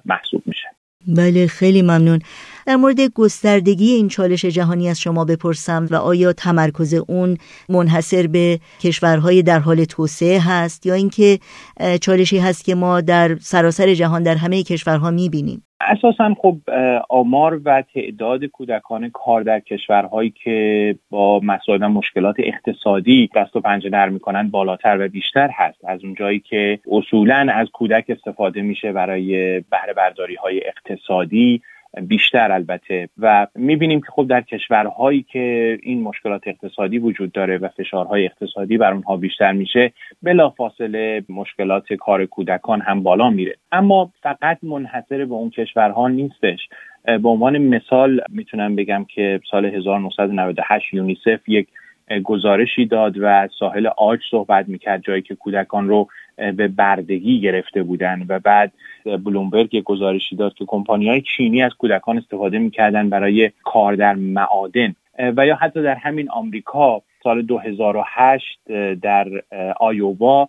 محسوب 0.04 0.42
میشه. 0.46 0.68
بله 1.06 1.46
خیلی 1.46 1.82
ممنون. 1.82 2.20
در 2.66 2.76
مورد 2.76 3.00
گستردگی 3.00 3.92
این 3.92 4.08
چالش 4.08 4.44
جهانی 4.44 4.88
از 4.88 5.00
شما 5.00 5.24
بپرسم 5.24 5.86
و 5.90 5.94
آیا 5.94 6.32
تمرکز 6.32 6.94
اون 6.94 7.36
منحصر 7.68 8.26
به 8.26 8.60
کشورهای 8.80 9.42
در 9.42 9.58
حال 9.58 9.84
توسعه 9.84 10.40
هست 10.40 10.86
یا 10.86 10.94
اینکه 10.94 11.38
چالشی 12.00 12.38
هست 12.38 12.64
که 12.64 12.74
ما 12.74 13.00
در 13.00 13.38
سراسر 13.38 13.94
جهان 13.94 14.22
در 14.22 14.34
همه 14.34 14.62
کشورها 14.62 15.10
می‌بینیم؟ 15.10 15.62
اساسا 15.80 16.34
خب 16.42 16.56
آمار 17.08 17.60
و 17.64 17.82
تعداد 17.94 18.44
کودکان 18.44 19.10
کار 19.10 19.42
در 19.42 19.60
کشورهایی 19.60 20.34
که 20.44 20.94
با 21.10 21.40
مسائل 21.40 21.86
مشکلات 21.86 22.36
اقتصادی 22.38 23.30
دست 23.34 23.56
و 23.56 23.60
پنجه 23.60 23.90
نرم 23.90 24.12
می‌کنن 24.12 24.48
بالاتر 24.48 24.96
و 25.00 25.08
بیشتر 25.08 25.50
هست. 25.52 25.84
از 25.84 26.04
اونجایی 26.04 26.38
که 26.40 26.78
اصولا 26.90 27.46
از 27.54 27.68
کودک 27.72 28.04
استفاده 28.08 28.62
میشه 28.62 28.92
برای 28.92 29.60
بهره 29.60 29.92
برداری 29.96 30.34
های 30.34 30.60
اقتصادی. 30.66 31.62
بیشتر 32.02 32.52
البته. 32.52 33.08
و 33.18 33.46
می‌بینیم 33.54 34.00
که 34.00 34.06
خب 34.10 34.26
در 34.26 34.40
کشورهایی 34.40 35.26
که 35.32 35.78
این 35.82 36.02
مشکلات 36.02 36.48
اقتصادی 36.48 36.98
وجود 36.98 37.32
داره 37.32 37.58
و 37.58 37.68
فشارهای 37.68 38.24
اقتصادی 38.24 38.78
بر 38.78 38.92
اونها 38.92 39.16
بیشتر 39.16 39.52
میشه 39.52 39.92
بلافاصله 40.22 41.24
مشکلات 41.28 41.92
کار 41.92 42.26
کودکان 42.26 42.80
هم 42.80 43.02
بالا 43.02 43.30
میره. 43.30 43.56
اما 43.72 44.12
فقط 44.22 44.58
منحصر 44.62 45.24
به 45.24 45.34
اون 45.34 45.50
کشورها 45.50 46.08
نیستش. 46.08 46.68
به 47.04 47.28
عنوان 47.28 47.58
مثال 47.58 48.20
می‌تونم 48.28 48.76
بگم 48.76 49.04
که 49.14 49.40
سال 49.50 49.64
1998 49.64 50.94
یونیسف 50.94 51.48
یک 51.48 51.68
گزارشی 52.24 52.86
داد 52.86 53.14
و 53.20 53.48
ساحل 53.58 53.86
آج 53.86 54.20
صحبت 54.30 54.68
می‌کرد 54.68 55.02
جایی 55.02 55.22
که 55.22 55.34
کودکان 55.34 55.88
رو 55.88 56.08
به 56.36 56.68
بردگی 56.68 57.40
گرفته 57.40 57.82
بودن 57.82 58.26
و 58.28 58.38
بعد 58.38 58.72
بلومبرگ 59.04 59.82
گزارشی 59.82 60.36
داد 60.36 60.54
که 60.54 60.64
کمپانی 60.64 61.08
های 61.08 61.22
چینی 61.36 61.62
از 61.62 61.72
کودکان 61.78 62.18
استفاده 62.18 62.58
می‌کردن 62.58 63.08
برای 63.08 63.50
کار 63.64 63.94
در 63.94 64.14
معادن. 64.14 64.94
و 65.36 65.46
یا 65.46 65.56
حتی 65.56 65.82
در 65.82 65.94
همین 65.94 66.30
آمریکا 66.30 67.02
سال 67.22 67.42
2008 67.42 68.60
در 69.02 69.28
آیووا 69.80 70.48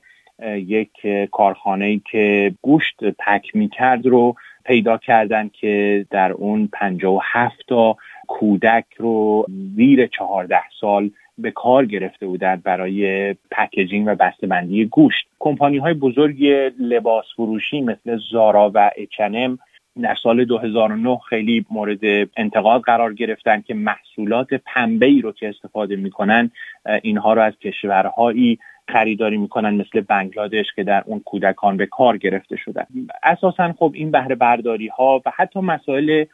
یک 0.55 0.91
کارخانه 1.31 2.01
که 2.11 2.53
گوشت 2.61 3.03
پک 3.19 3.55
می‌کرد 3.55 4.05
رو 4.05 4.35
پیدا 4.65 4.97
کردن 4.97 5.49
که 5.53 6.05
در 6.09 6.31
اون 6.31 6.69
57 6.73 7.55
تا 7.67 7.97
کودک 8.27 8.85
رو 8.97 9.45
زیر 9.75 10.07
14 10.07 10.59
سال 10.81 11.11
به 11.37 11.51
کار 11.51 11.85
گرفته 11.85 12.27
بودند 12.27 12.63
برای 12.63 13.33
پکیجینگ 13.51 14.07
و 14.07 14.15
بسته‌بندی 14.15 14.85
گوشت. 14.85 15.27
کمپانی 15.39 15.77
های 15.77 15.93
بزرگ 15.93 16.45
لباس 16.79 17.25
فروشی 17.35 17.81
مثل 17.81 18.19
زارا 18.31 18.71
و 18.73 18.91
اچنم 18.97 19.59
در 20.01 20.15
سال 20.23 20.45
2009 20.45 21.17
خیلی 21.29 21.65
مورد 21.71 22.29
انتقاد 22.37 22.81
قرار 22.81 23.13
گرفتن 23.13 23.61
که 23.61 23.73
محصولات 23.73 24.53
پنبه 24.53 25.05
ای 25.05 25.21
رو 25.21 25.31
که 25.31 25.49
استفاده 25.49 25.95
می‌کنن 25.95 26.51
اینها 27.01 27.33
رو 27.33 27.41
از 27.41 27.53
کشورهایی 27.59 28.59
خریداری 28.87 29.37
می‌کنن 29.37 29.73
مثل 29.73 30.01
بنگلادش 30.01 30.65
که 30.75 30.83
در 30.83 31.03
اون 31.05 31.19
کودکان 31.19 31.77
به 31.77 31.85
کار 31.85 32.17
گرفته 32.17 32.55
شدن. 32.55 32.85
اساسا 33.23 33.73
خب 33.73 33.91
این 33.95 34.11
بهره 34.11 34.35
برداری 34.35 34.87
ها 34.87 35.21
و 35.25 35.31
حتی 35.35 35.59
مسائل 35.59 36.25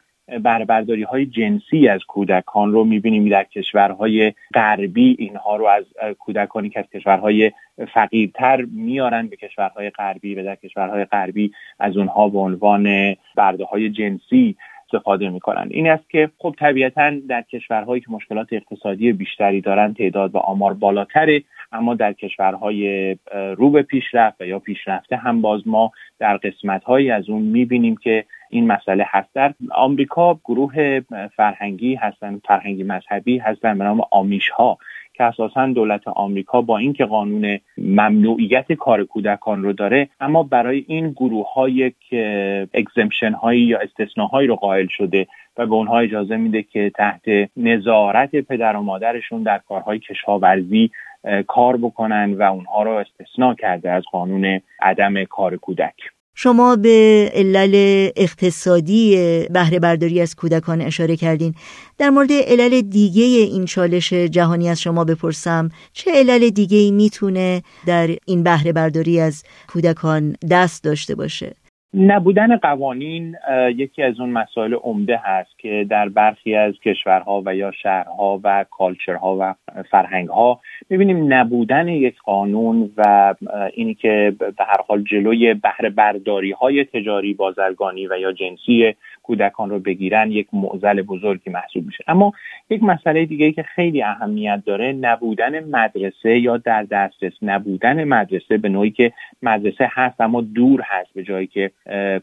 بهرهبرداری 0.42 1.02
های 1.02 1.26
جنسی 1.26 1.88
از 1.88 2.00
کودکان 2.04 2.72
رو 2.72 2.84
می‌بینیم 2.84 3.28
در 3.28 3.44
کشورهای 3.44 4.32
غربی. 4.54 5.16
اینها 5.18 5.56
رو 5.56 5.66
از 5.66 5.84
کودکانی 6.18 6.70
که 6.70 6.80
از 6.80 6.86
کشورهای 6.94 7.52
فقیرتر 7.94 8.64
میارن 8.72 9.26
به 9.26 9.36
کشورهای 9.36 9.90
غربی 9.90 10.34
و 10.34 10.44
در 10.44 10.54
کشورهای 10.54 11.04
غربی 11.04 11.52
از 11.78 11.96
اونها 11.96 12.28
به 12.28 12.38
عنوان 12.38 13.14
برده 13.36 13.64
های 13.64 13.90
جنسی 13.90 14.56
استفاده 14.92 15.28
می‌کنن 15.28 15.68
این 15.70 15.90
است 15.90 16.10
که 16.10 16.30
خب 16.38 16.54
طبیعتا 16.58 17.10
در 17.28 17.42
کشورهایی 17.42 18.00
که 18.00 18.10
مشکلات 18.10 18.52
اقتصادی 18.52 19.12
بیشتری 19.12 19.60
دارن 19.60 19.94
تعداد 19.94 20.34
و 20.34 20.38
آمار 20.38 20.74
بالاتره 20.74 21.42
اما 21.72 21.94
در 21.94 22.12
کشورهای 22.12 23.16
رو 23.56 23.70
به 23.70 23.82
پیشرفت 23.82 24.40
و 24.40 24.46
یا 24.46 24.58
پیشرفته 24.58 25.16
هم 25.16 25.40
باز 25.40 25.62
ما 25.66 25.92
در 26.18 26.36
قسمتهایی 26.36 27.10
از 27.10 27.30
اون 27.30 27.42
می‌بینیم 27.42 27.96
که 27.96 28.24
این 28.50 28.66
مسئله 28.66 29.04
هست 29.08 29.34
در 29.34 29.54
آمریکا 29.74 30.40
گروه 30.44 31.00
فرهنگی 31.36 31.94
هستن 31.94 32.40
فرهنگی 32.44 32.82
مذهبی 32.82 33.38
هستن 33.38 33.78
به 33.78 33.84
نام 33.84 34.00
آمیش 34.10 34.48
ها 34.48 34.78
که 35.18 35.24
اساسا 35.24 35.66
دولت 35.66 36.08
آمریکا 36.08 36.60
با 36.60 36.78
اینکه 36.78 37.04
قانون 37.04 37.58
ممنوعیت 37.78 38.72
کار 38.72 39.04
کودکان 39.04 39.62
رو 39.62 39.72
داره 39.72 40.08
اما 40.20 40.42
برای 40.42 40.84
این 40.88 41.10
گروه 41.10 41.52
ها 41.52 41.68
یک 41.68 41.96
اگزمشن 42.74 43.32
هایی 43.32 43.60
یا 43.60 43.78
استثناهایی 43.78 44.48
رو 44.48 44.56
قائل 44.56 44.86
شده 44.86 45.26
و 45.56 45.66
به 45.66 45.74
اونها 45.74 45.98
اجازه 45.98 46.36
میده 46.36 46.62
که 46.62 46.90
تحت 46.94 47.22
نظارت 47.56 48.36
پدر 48.36 48.76
و 48.76 48.82
مادرشون 48.82 49.42
در 49.42 49.58
کارهای 49.58 49.98
کشاورزی 49.98 50.90
کار 51.46 51.76
بکنن 51.76 52.34
و 52.34 52.42
اونها 52.42 52.82
رو 52.82 52.90
استثنا 52.90 53.54
کرده 53.54 53.90
از 53.90 54.02
قانون 54.12 54.60
عدم 54.80 55.24
کار 55.24 55.56
کودک. 55.56 55.94
شما 56.40 56.76
به 56.76 57.30
علل 57.34 57.74
اقتصادی 58.16 59.16
بهره 59.50 59.78
برداری 59.78 60.20
از 60.20 60.34
کودکان 60.36 60.80
اشاره 60.80 61.16
کردین. 61.16 61.54
در 61.98 62.10
مورد 62.10 62.32
علل 62.32 62.80
دیگه 62.80 63.22
این 63.22 63.64
چالش 63.64 64.12
جهانی 64.12 64.68
از 64.68 64.80
شما 64.80 65.04
بپرسم 65.04 65.70
چه 65.92 66.10
علل 66.10 66.50
دیگه 66.50 66.90
می‌تونه 66.90 67.62
در 67.86 68.16
این 68.24 68.42
بهره 68.42 68.72
برداری 68.72 69.20
از 69.20 69.42
کودکان 69.68 70.36
دست 70.50 70.84
داشته 70.84 71.14
باشه؟ 71.14 71.54
نبودن 71.94 72.56
قوانین 72.56 73.36
یکی 73.76 74.02
از 74.02 74.20
اون 74.20 74.30
مسائل 74.30 74.74
عمده 74.74 75.20
هست 75.24 75.58
که 75.58 75.86
در 75.90 76.08
برخی 76.08 76.54
از 76.54 76.74
کشورها 76.84 77.42
و 77.46 77.54
یا 77.54 77.70
شهرها 77.70 78.40
و 78.44 78.64
کالچرها 78.70 79.36
و 79.40 79.54
فرهنگها 79.90 80.60
می‌بینیم 80.90 81.34
نبودن 81.34 81.88
یک 81.88 82.14
قانون 82.24 82.90
و 82.96 83.34
اینی 83.72 83.94
که 83.94 84.34
به 84.38 84.52
هر 84.58 84.80
حال 84.88 85.02
جلوی 85.02 85.54
بهره 85.54 85.90
برداری 85.90 86.50
های 86.50 86.84
تجاری 86.84 87.34
بازرگانی 87.34 88.06
و 88.06 88.18
یا 88.18 88.32
جنسی 88.32 88.94
کودکان 89.28 89.70
رو 89.70 89.78
بگیرن 89.78 90.32
یک 90.32 90.46
معضل 90.52 91.02
بزرگی 91.02 91.50
محسوب 91.50 91.86
میشه. 91.86 92.04
اما 92.08 92.32
یک 92.70 92.82
مسئله 92.82 93.24
دیگه 93.24 93.52
که 93.52 93.62
خیلی 93.62 94.02
اهمیت 94.02 94.62
داره 94.66 94.92
نبودن 94.92 95.64
مدرسه 95.64 96.38
یا 96.38 96.56
در 96.56 96.82
دسترس 96.82 97.32
نبودن 97.42 98.04
مدرسه 98.04 98.58
به 98.58 98.68
نوعی 98.68 98.90
که 98.90 99.12
مدرسه 99.42 99.90
هست 99.92 100.20
اما 100.20 100.40
دور 100.40 100.80
هست 100.84 101.14
به 101.14 101.22
جایی 101.22 101.46
که 101.46 101.70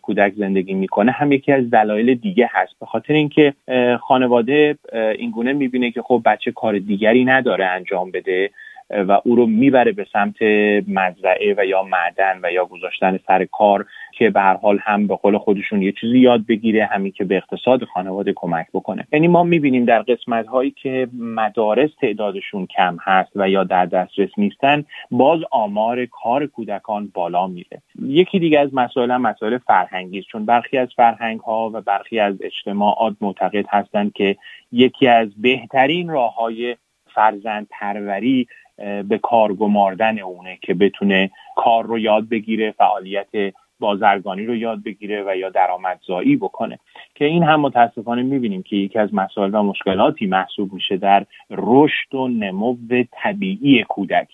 کودک 0.02 0.34
زندگی 0.38 0.74
می‌کنه 0.74 1.12
هم 1.12 1.32
یکی 1.32 1.52
از 1.52 1.70
دلایل 1.70 2.14
دیگه 2.14 2.50
هست. 2.52 2.80
به 2.80 2.86
خاطر 2.86 3.14
اینکه 3.14 3.54
خانواده 4.02 4.78
اینگونه 4.94 5.54
می‌بینه 5.54 5.92
که 5.92 6.02
خب 6.02 6.22
بچه 6.26 6.52
کار 6.52 6.80
دیگری 6.80 7.26
نداره 7.26 7.66
انجام 7.66 8.12
بده. 8.12 8.50
و 8.90 9.22
او 9.26 9.36
رو 9.36 9.46
می‌بره 9.46 9.92
به 9.92 10.08
سمت 10.14 10.42
مزرعه 10.88 11.56
و 11.58 11.66
یا 11.66 11.84
معدن 11.84 12.40
و 12.44 12.52
یا 12.52 12.66
گذاشتن 12.66 13.20
سر 13.28 13.46
کار 13.46 13.86
که 14.18 14.30
به 14.30 14.42
هر 14.42 14.58
حال 14.58 14.80
هم 14.84 15.08
به 15.08 15.16
قول 15.16 15.38
خودشون 15.38 15.82
یه 15.82 15.92
چیزی 15.92 16.20
یاد 16.20 16.46
بگیره 16.46 16.86
همین 16.86 17.12
که 17.12 17.24
به 17.24 17.36
اقتصاد 17.36 17.84
خانواده 17.84 18.34
کمک 18.36 18.66
بکنه. 18.74 19.08
یعنی 19.12 19.28
ما 19.28 19.44
می‌بینیم 19.44 19.86
در 19.86 20.02
قسمت 20.02 20.48
هایی 20.48 20.72
که 20.72 21.08
مدارس 21.20 21.90
تعدادشون 22.02 22.66
کم 22.66 22.98
هست 23.02 23.32
و 23.36 23.50
یا 23.50 23.64
در 23.64 23.86
دسترس 23.86 24.30
نیستن 24.38 24.84
باز 25.12 25.40
آمار 25.52 26.06
کار 26.06 26.46
کودکان 26.46 27.12
بالا 27.14 27.48
میره. 27.48 27.82
یکی 28.02 28.40
دیگه 28.40 28.60
از 28.60 28.70
مسائل 28.74 29.12
هم 29.12 29.22
مسائل 29.22 29.58
فرهنگی 29.58 30.20
است. 30.20 30.28
چون 30.28 30.46
برخی 30.46 30.78
از 30.78 30.90
فرهنگ 30.96 31.40
ها 31.40 31.72
و 31.74 31.82
برخی 31.82 32.20
از 32.20 32.36
اجتماعات 32.42 33.16
معتقد 33.22 33.66
هستند 33.70 34.14
که 34.14 34.36
یکی 34.72 35.08
از 35.08 35.42
بهترین 35.42 36.10
راه 36.10 36.36
های 36.36 36.76
فرزند 37.14 37.68
پروری 37.72 38.48
به 38.78 39.18
کار 39.24 39.54
گماردن 39.54 40.20
اونه 40.20 40.58
که 40.62 40.74
بتونه 40.74 41.32
کار 41.56 41.86
رو 41.86 42.00
یاد 42.00 42.30
بگیره 42.30 42.72
فعالیت 42.72 43.54
بازرگانی 43.80 44.46
رو 44.46 44.56
یاد 44.56 44.84
بگیره 44.84 45.24
و 45.28 45.36
یا 45.38 45.50
درآمدزایی 45.50 46.36
بکنه. 46.36 46.80
که 47.16 47.26
این 47.26 47.44
هم 47.44 47.62
متاسفانه 47.62 48.24
می‌بینیم 48.24 48.64
که 48.64 48.76
یکی 48.76 49.00
از 49.00 49.14
مسائل 49.14 49.56
و 49.56 49.64
مشکلاتی 49.64 50.26
محسوب 50.26 50.74
میشه 50.74 50.98
در 50.98 51.26
رشد 51.52 52.16
و 52.16 52.28
نمو 52.28 52.78
طبیعی 53.12 53.84
کودک. 53.84 54.28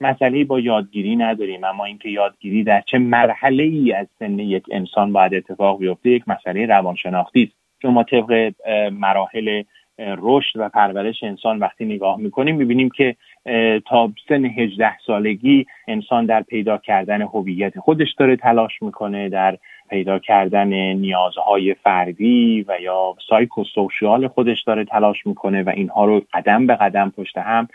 مسئله 0.00 0.44
با 0.44 0.60
یادگیری 0.60 1.16
نداریم 1.16 1.64
اما 1.64 1.84
اینکه 1.84 2.08
یادگیری 2.08 2.64
در 2.64 2.80
چه 2.80 2.98
مرحله 2.98 3.62
ای 3.62 3.92
از 3.92 4.06
سن 4.18 4.38
یک 4.38 4.64
انسان 4.70 5.12
باید 5.12 5.34
اتفاق 5.34 5.78
بیفته 5.78 6.10
یک 6.10 6.28
مسئله 6.28 6.66
روانشناختی 6.66 7.42
است. 7.42 7.52
چون 7.82 7.92
ما 7.92 8.02
طبق 8.02 8.52
مراحل 8.92 9.62
رشد 9.98 10.58
و 10.60 10.68
پرورش 10.68 11.22
انسان 11.22 11.58
وقتی 11.58 11.84
نگاه 11.84 12.16
می‌کنیم 12.16 12.56
می‌بینیم 12.56 12.88
که 12.88 13.16
تا 13.86 14.12
سن 14.28 14.44
18 14.44 14.98
سالگی 15.06 15.66
انسان 15.88 16.26
در 16.26 16.42
پیدا 16.42 16.78
کردن 16.78 17.22
هویت 17.22 17.78
خودش 17.78 18.12
داره 18.18 18.36
تلاش 18.36 18.82
می‌کنه 18.82 19.28
در 19.28 19.58
پیدا 19.90 20.18
کردن 20.18 20.68
نیازهای 20.92 21.74
فردی 21.74 22.64
و 22.68 22.80
یا 22.80 23.14
سایکوسوشیال 23.28 24.28
خودش 24.28 24.62
داره 24.62 24.84
تلاش 24.84 25.26
می‌کنه 25.26 25.62
و 25.62 25.68
اینها 25.68 26.04
رو 26.04 26.22
قدم 26.32 26.66
به 26.66 26.74
قدم 26.74 27.12
پشت 27.16 27.38
هم 27.38 27.68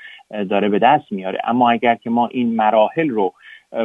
داره 0.50 0.70
به 0.70 0.80
دست 0.80 1.12
میاره. 1.12 1.40
اما 1.44 1.72
اگر 1.72 1.96
که 1.96 2.10
ما 2.10 2.28
این 2.28 2.56
مراحل 2.56 3.10
رو 3.10 3.34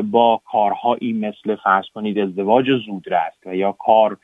با 0.02 0.40
کارهایی 0.44 1.12
مثل 1.12 1.56
فرض 1.56 1.84
کنید 1.94 2.18
ازدواج 2.18 2.70
زودرس 2.86 3.32
و 3.46 3.56
یا 3.56 3.72
کار 3.72 4.16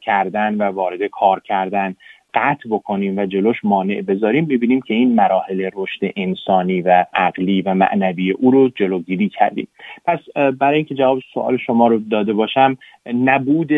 کردن 0.00 0.54
و 0.54 0.62
وارد 0.62 1.02
کار 1.02 1.40
کردن 1.40 1.96
قطع 2.36 2.68
بکنیم 2.70 3.18
و 3.18 3.26
جلوش 3.26 3.64
مانع 3.64 4.02
بذاریم 4.02 4.46
ببینیم 4.46 4.80
که 4.80 4.94
این 4.94 5.14
مراحل 5.14 5.70
رشد 5.74 6.00
انسانی 6.16 6.80
و 6.80 7.06
عقلی 7.14 7.62
و 7.62 7.74
معنوی 7.74 8.30
او 8.30 8.50
رو 8.50 8.68
جلوگیری 8.68 9.28
کردیم. 9.28 9.68
پس 10.04 10.18
برای 10.58 10.76
اینکه 10.76 10.94
جواب 10.94 11.18
سوال 11.34 11.56
شما 11.56 11.88
رو 11.88 11.98
داده 11.98 12.32
باشم 12.32 12.76
نبود 13.06 13.72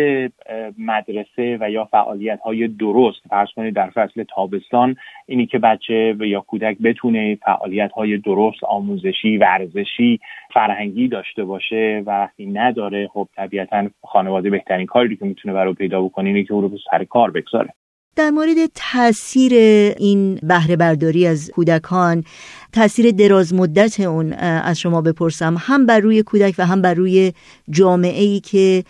مدرسه 0.78 1.58
و 1.60 1.70
یا 1.70 1.84
فعالیت 1.84 2.40
های 2.40 2.68
درست 2.68 3.20
فرض 3.30 3.48
کنید 3.56 3.74
در 3.74 3.90
فصل 3.90 4.22
تابستان 4.22 4.96
اینی 5.26 5.46
که 5.46 5.58
بچه 5.58 6.16
و 6.18 6.24
یا 6.24 6.40
کودک 6.40 6.78
بتونه 6.78 7.34
فعالیت 7.34 7.92
های 7.92 8.16
درست 8.16 8.64
آموزشی 8.64 9.36
ورزشی 9.36 10.20
فرهنگی 10.52 11.08
داشته 11.08 11.44
باشه 11.44 12.02
و 12.06 12.28
وقتی 12.28 12.46
نداره 12.46 13.08
خب 13.08 13.28
طبیعتا 13.36 13.88
خانواده 14.04 14.50
بهترین 14.50 14.86
کاری 14.86 15.16
که 15.16 15.24
می‌تونه 15.24 15.54
برای 15.54 15.74
پیدا 15.74 16.02
بکنه 16.02 16.28
اینه 16.28 16.44
که 16.44 16.54
او 16.54 16.60
رو 16.60 16.78
سر 16.90 17.04
کار 17.04 17.30
بگذاره. 17.30 17.68
در 18.16 18.30
مورد 18.30 18.56
تاثیر 18.74 19.52
این 19.98 20.34
بهره 20.42 20.76
برداری 20.76 21.26
از 21.26 21.50
کودکان 21.54 22.24
تاثیر 22.72 23.10
دراز 23.10 23.54
مدت 23.54 24.00
اون 24.00 24.32
از 24.32 24.78
شما 24.78 25.00
بپرسم. 25.00 25.56
هم 25.58 25.86
بر 25.86 26.00
روی 26.00 26.22
کودک 26.22 26.54
و 26.58 26.66
هم 26.66 26.82
بر 26.82 26.94
روی 26.94 27.32
جامعه 27.70 28.22
ای 28.22 28.40
که 28.40 28.84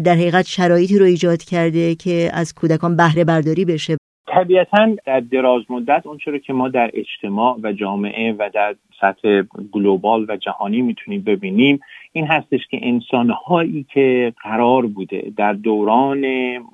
در 0.00 0.14
حقیقت 0.14 0.46
شرایطی 0.46 0.98
رو 0.98 1.06
ایجاد 1.06 1.42
کرده 1.42 1.94
که 1.94 2.30
از 2.32 2.54
کودکان 2.54 2.96
بهره 2.96 3.24
برداری 3.24 3.64
بشه. 3.64 3.96
طبیعتا 4.26 4.96
در 5.06 5.20
دراز 5.20 5.62
مدت 5.68 6.06
اون 6.06 6.18
که 6.38 6.52
ما 6.52 6.68
در 6.68 6.90
اجتماع 6.94 7.58
و 7.62 7.72
جامعه 7.72 8.32
و 8.32 8.50
در 8.54 8.74
سطح 9.00 9.42
گلوبال 9.72 10.26
و 10.28 10.36
جهانی 10.36 10.82
می‌تونیم 10.82 11.22
ببینیم 11.22 11.80
این 12.12 12.26
هستش 12.26 12.60
که 12.70 12.78
انسانهایی 12.82 13.86
که 13.92 14.32
قرار 14.42 14.86
بوده 14.86 15.32
در 15.36 15.52
دوران 15.52 16.24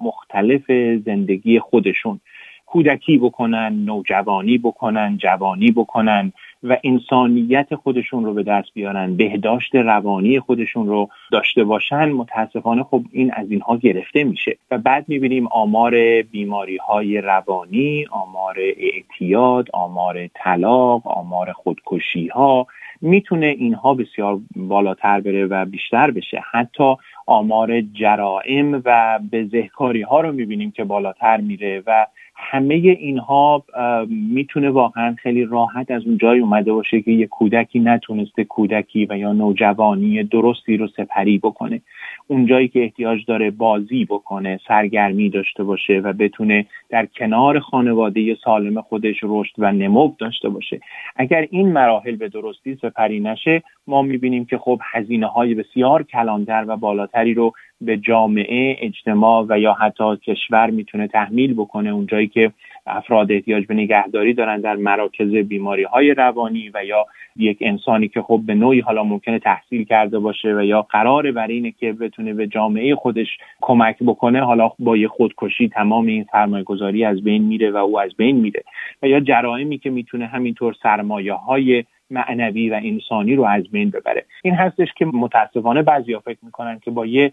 مختلف 0.02 0.72
زندگی 1.04 1.58
خودشون 1.58 2.20
کودکی 2.66 3.18
بکنن 3.18 3.84
نوجوانی 3.84 4.58
بکنن 4.58 5.16
جوانی 5.16 5.70
بکنن 5.70 6.32
و 6.62 6.76
انسانیت 6.84 7.74
خودشون 7.74 8.24
رو 8.24 8.34
به 8.34 8.42
دست 8.42 8.74
بیارن 8.74 9.16
بهداشت 9.16 9.74
روانی 9.74 10.40
خودشون 10.40 10.86
رو 10.86 11.08
داشته 11.32 11.64
باشن 11.64 12.12
متاسفانه 12.12 12.82
خب 12.82 13.02
این 13.12 13.32
از 13.34 13.50
اینها 13.50 13.76
گرفته 13.76 14.24
میشه. 14.24 14.56
و 14.70 14.78
بعد 14.78 15.04
می‌بینیم 15.08 15.46
آمار 15.46 16.22
بیماری 16.22 16.76
های 16.76 17.20
روانی 17.20 18.06
آمار 18.10 18.56
اعتیاد 18.76 19.68
آمار 19.72 20.26
طلاق 20.26 21.08
آمار 21.08 21.52
خودکشی 21.52 22.28
ها 22.28 22.66
می‌تونه 23.00 23.46
اینها 23.46 23.94
بسیار 23.94 24.40
بالاتر 24.56 25.20
بره 25.20 25.46
و 25.46 25.64
بیشتر 25.64 26.10
بشه. 26.10 26.42
حتی 26.50 26.94
آمار 27.26 27.80
جرائم 27.80 28.82
و 28.84 29.20
بزهکاری 29.32 30.02
ها 30.02 30.20
رو 30.20 30.32
می‌بینیم 30.32 30.70
که 30.70 30.84
بالاتر 30.84 31.36
میره 31.36 31.82
و 31.86 32.06
همه 32.42 32.74
اینها 32.74 33.64
می‌تونه 34.08 34.70
واقعا 34.70 35.14
خیلی 35.22 35.44
راحت 35.44 35.90
از 35.90 36.06
اون 36.06 36.18
جای 36.18 36.40
اومده 36.40 36.72
باشه 36.72 37.00
که 37.00 37.10
یه 37.10 37.26
کودکی 37.26 37.80
نتونسته 37.80 38.44
کودکی 38.44 39.06
و 39.10 39.18
یا 39.18 39.32
نوجوانی 39.32 40.22
درستی 40.22 40.76
رو 40.76 40.88
سپری 40.88 41.38
بکنه. 41.38 41.80
اون 42.26 42.46
جایی 42.46 42.68
که 42.68 42.82
احتیاج 42.82 43.24
داره 43.26 43.50
بازی 43.50 44.04
بکنه 44.04 44.60
سرگرمی 44.68 45.28
داشته 45.28 45.64
باشه 45.64 46.00
و 46.04 46.12
بتونه 46.12 46.66
در 46.90 47.06
کنار 47.06 47.58
خانواده 47.58 48.36
سالم 48.44 48.80
خودش 48.80 49.16
رشد 49.22 49.54
و 49.58 49.72
نمو 49.72 50.12
داشته 50.18 50.48
باشه. 50.48 50.80
اگر 51.16 51.46
این 51.50 51.72
مراحل 51.72 52.16
به 52.16 52.28
درستی 52.28 52.74
سپری 52.74 53.20
نشه 53.20 53.62
ما 53.86 54.02
می‌بینیم 54.02 54.44
که 54.44 54.58
خب 54.58 54.80
هزینه 54.92 55.26
های 55.26 55.54
بسیار 55.54 56.02
کلانتر 56.02 56.64
و 56.68 56.76
بالاتری 56.76 57.34
رو 57.34 57.52
به 57.80 57.96
جامعه 57.96 58.76
اجتماع 58.80 59.46
و 59.48 59.58
یا 59.58 59.72
حتی 59.72 60.16
کشور 60.16 60.70
می‌تونه 60.70 61.08
تحمیل 61.08 61.54
بکنه 61.54 61.90
اونجایی 61.90 62.26
که 62.26 62.52
افراد 62.86 63.32
احتیاج 63.32 63.66
به 63.66 63.74
نگهداری 63.74 64.34
دارن 64.34 64.60
در 64.60 64.76
مراکز 64.76 65.34
بیماری 65.34 65.82
های 65.82 66.14
روانی 66.14 66.70
و 66.74 66.84
یا 66.84 67.06
یک 67.36 67.58
انسانی 67.60 68.08
که 68.08 68.22
خب 68.22 68.40
به 68.46 68.54
نوعی 68.54 68.80
حالا 68.80 69.04
ممکنه 69.04 69.38
تحصیل 69.38 69.84
کرده 69.84 70.18
باشه 70.18 70.54
و 70.54 70.64
یا 70.64 70.82
قرار 70.82 71.32
بر 71.32 71.46
اینه 71.46 71.70
که 71.70 71.92
بتونه 71.92 72.34
به 72.34 72.46
جامعه 72.46 72.94
خودش 72.94 73.38
کمک 73.60 73.96
بکنه 74.06 74.44
حالا 74.44 74.70
با 74.78 74.96
یه 74.96 75.08
خودکشی 75.08 75.68
تمام 75.68 76.06
این 76.06 76.26
سرمایه 76.32 76.64
گذاری 76.64 77.04
از 77.04 77.24
بین 77.24 77.42
میره 77.42 77.70
و 77.70 77.76
او 77.76 78.00
از 78.00 78.16
بین 78.16 78.36
میره. 78.36 78.62
و 79.02 79.08
یا 79.08 79.20
جرائمی 79.20 79.78
که 79.78 79.90
می‌تونه 79.90 80.26
همینطور 80.26 80.76
سرمایه 80.82 81.32
های 81.32 81.84
معنوی 82.10 82.70
و 82.70 82.80
انسانی 82.82 83.36
رو 83.36 83.44
از 83.44 83.68
بین 83.68 83.90
ببره. 83.90 84.24
این 84.42 84.54
هستش 84.54 84.88
که 84.96 85.06
متاسفانه 85.06 85.82
بعضیا 85.82 86.20
فکر 86.20 86.38
می‌کنن 86.42 86.78
که 86.78 86.90
با 86.90 87.06
یه 87.06 87.32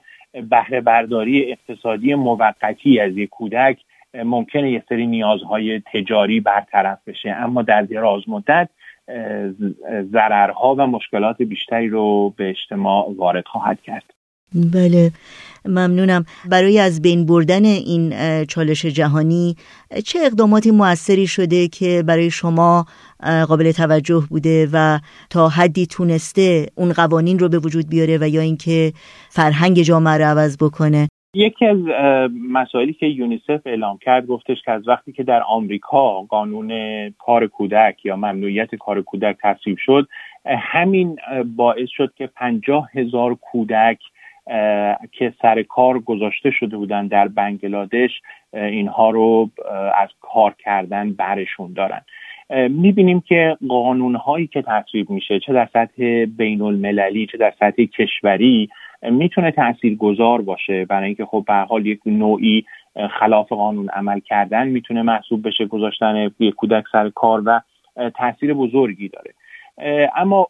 بهره 0.49 0.81
برداری 0.81 1.51
اقتصادی 1.51 2.15
موقتی 2.15 2.99
از 2.99 3.17
یک 3.17 3.29
کودک 3.29 3.77
ممکنه 4.13 4.71
یه 4.71 4.83
سری 4.89 5.07
نیازهای 5.07 5.79
تجاری 5.93 6.39
برطرف 6.39 6.99
بشه. 7.07 7.29
اما 7.29 7.61
در 7.61 7.81
دراز 7.81 8.29
مدت 8.29 8.69
ضررها 10.11 10.75
و 10.75 10.87
مشکلات 10.87 11.41
بیشتری 11.41 11.87
رو 11.87 12.33
به 12.37 12.49
اجتماع 12.49 13.13
وارد 13.17 13.45
خواهد 13.45 13.81
کرد. 13.81 14.13
بله 14.55 15.11
ممنونم. 15.65 16.25
برای 16.49 16.79
از 16.79 17.01
بین 17.01 17.25
بردن 17.25 17.65
این 17.65 18.13
چالش 18.45 18.85
جهانی 18.85 19.55
چه 20.05 20.19
اقداماتی 20.25 20.71
موثری 20.71 21.27
شده 21.27 21.67
که 21.67 22.03
برای 22.07 22.31
شما 22.31 22.85
قابل 23.47 23.71
توجه 23.71 24.23
بوده 24.29 24.69
و 24.73 24.99
تا 25.29 25.49
حدی 25.49 25.85
تونسته 25.85 26.65
اون 26.75 26.93
قوانین 26.93 27.39
رو 27.39 27.49
به 27.49 27.59
وجود 27.59 27.89
بیاره 27.89 28.17
و 28.21 28.27
یا 28.27 28.41
اینکه 28.41 28.91
فرهنگ 29.29 29.81
جامعه 29.81 30.17
رو 30.17 30.23
عوض 30.23 30.57
بکنه؟ 30.57 31.07
یکی 31.33 31.65
از 31.65 31.77
مسائلی 32.51 32.93
که 32.93 33.05
یونیسف 33.05 33.61
اعلام 33.65 33.97
کرد 33.97 34.25
گفتش 34.25 34.57
که 34.65 34.71
از 34.71 34.87
وقتی 34.87 35.11
که 35.11 35.23
در 35.23 35.41
آمریکا 35.43 36.21
قانون 36.21 36.69
کار 37.09 37.47
کودک 37.47 38.05
یا 38.05 38.15
ممنوعیت 38.15 38.75
کار 38.75 39.01
کودک 39.01 39.37
تصویب 39.43 39.77
شد 39.85 40.07
همین 40.45 41.15
باعث 41.55 41.89
شد 41.97 42.13
که 42.17 42.27
پنجاه 42.27 42.89
هزار 42.93 43.35
کودک 43.35 43.99
که 45.11 45.33
سر 45.41 45.63
کار 45.63 45.99
گذاشته 45.99 46.51
شده 46.51 46.77
بودن 46.77 47.07
در 47.07 47.27
بنگلادش 47.27 48.11
اینها 48.53 49.09
رو 49.09 49.49
از 49.95 50.09
کار 50.21 50.55
کردن 50.59 51.13
برشون 51.13 51.73
دارن. 51.73 52.01
می‌بینیم 52.69 53.21
که 53.21 53.57
قانون 53.69 54.15
هایی 54.15 54.47
که 54.47 54.61
تصویب 54.61 55.09
میشه 55.09 55.39
چه 55.39 55.53
در 55.53 55.69
سطح 55.73 56.25
بین 56.25 56.61
المللی 56.61 57.27
چه 57.27 57.37
در 57.37 57.53
سطح 57.59 57.83
کشوری 57.83 58.69
می‌تونه 59.01 59.51
تأثیر 59.51 59.95
گذار 59.95 60.41
باشه. 60.41 60.85
برای 60.85 61.05
اینکه 61.05 61.25
خب 61.25 61.43
به 61.47 61.53
حال 61.53 61.85
یک 61.85 61.99
نوعی 62.05 62.65
خلاف 63.19 63.51
قانون 63.51 63.89
عمل 63.89 64.19
کردن 64.19 64.67
می‌تونه 64.67 65.01
محسوب 65.01 65.47
بشه 65.47 65.65
گذاشتن 65.65 66.31
یک 66.39 66.55
کودک 66.55 66.83
سر 66.91 67.09
کار 67.09 67.41
و 67.45 67.61
تاثیر 68.09 68.53
بزرگی 68.53 69.09
داره. 69.09 69.33
اما 70.15 70.47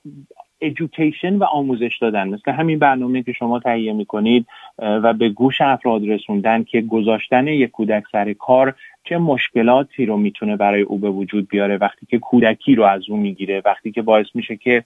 ایژوکیشن 0.59 1.35
و 1.35 1.43
آموزش 1.43 1.97
دادن. 2.01 2.27
مثل 2.27 2.51
همین 2.51 2.79
برنامه 2.79 3.23
که 3.23 3.33
شما 3.33 3.59
تهیه 3.59 3.93
می‌کنید 3.93 4.45
و 4.79 5.13
به 5.13 5.29
گوش 5.29 5.61
افراد 5.61 6.09
رسوندن 6.09 6.63
که 6.63 6.81
گذاشتن 6.81 7.47
یک 7.47 7.71
کودک 7.71 8.03
سر 8.11 8.33
کار 8.33 8.75
چه 9.03 9.17
مشکلاتی 9.17 10.05
رو 10.05 10.17
می‌تونه 10.17 10.55
برای 10.55 10.81
او 10.81 10.97
به 10.97 11.09
وجود 11.09 11.47
بیاره. 11.47 11.77
وقتی 11.77 12.05
که 12.05 12.19
کودکی 12.19 12.75
رو 12.75 12.83
از 12.83 13.09
او 13.09 13.17
می‌گیره 13.17 13.61
وقتی 13.65 13.91
که 13.91 14.01
باعث 14.01 14.27
میشه 14.33 14.55
که 14.55 14.83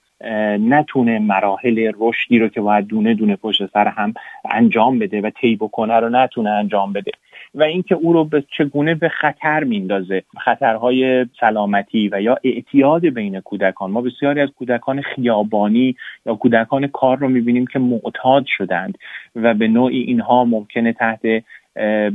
نتونه 0.60 1.20
مراحل 1.20 1.92
رشدی 2.00 2.40
رو 2.40 2.48
که 2.48 2.62
باید 2.62 2.88
دونه 2.88 3.14
دونه 3.14 3.36
پشت 3.36 3.66
سر 3.66 3.88
هم 3.88 4.14
انجام 4.52 5.00
بده 5.00 5.22
و 5.22 5.30
طی 5.30 5.56
بکنه 5.56 5.94
رو 5.94 6.10
نتونه 6.10 6.50
انجام 6.50 6.94
بده. 6.94 7.12
و 7.56 7.64
اینکه 7.64 7.96
او 7.96 8.14
رو 8.14 8.26
به 8.26 8.44
چگونه 8.58 8.96
به 8.96 9.10
خطر 9.10 9.64
میندازه 9.64 10.24
خطرهای 10.46 11.26
سلامتی 11.40 12.10
و 12.12 12.22
یا 12.22 12.38
اعتیاد 12.44 13.06
بین 13.06 13.40
کودکان. 13.40 13.92
ما 13.92 14.02
بسیاری 14.02 14.42
از 14.42 14.50
کودکان 14.50 15.02
خیابانی 15.02 15.96
یا 16.26 16.36
کودکان 16.36 16.88
کار 16.88 17.18
رو 17.18 17.30
می‌بینیم 17.30 17.68
که 17.68 17.80
معتاد 17.80 18.46
شدند 18.58 18.98
و 19.36 19.54
به 19.54 19.68
نوعی 19.68 20.02
اینها 20.02 20.46
ممکنه 20.46 20.94
تحت 20.94 21.22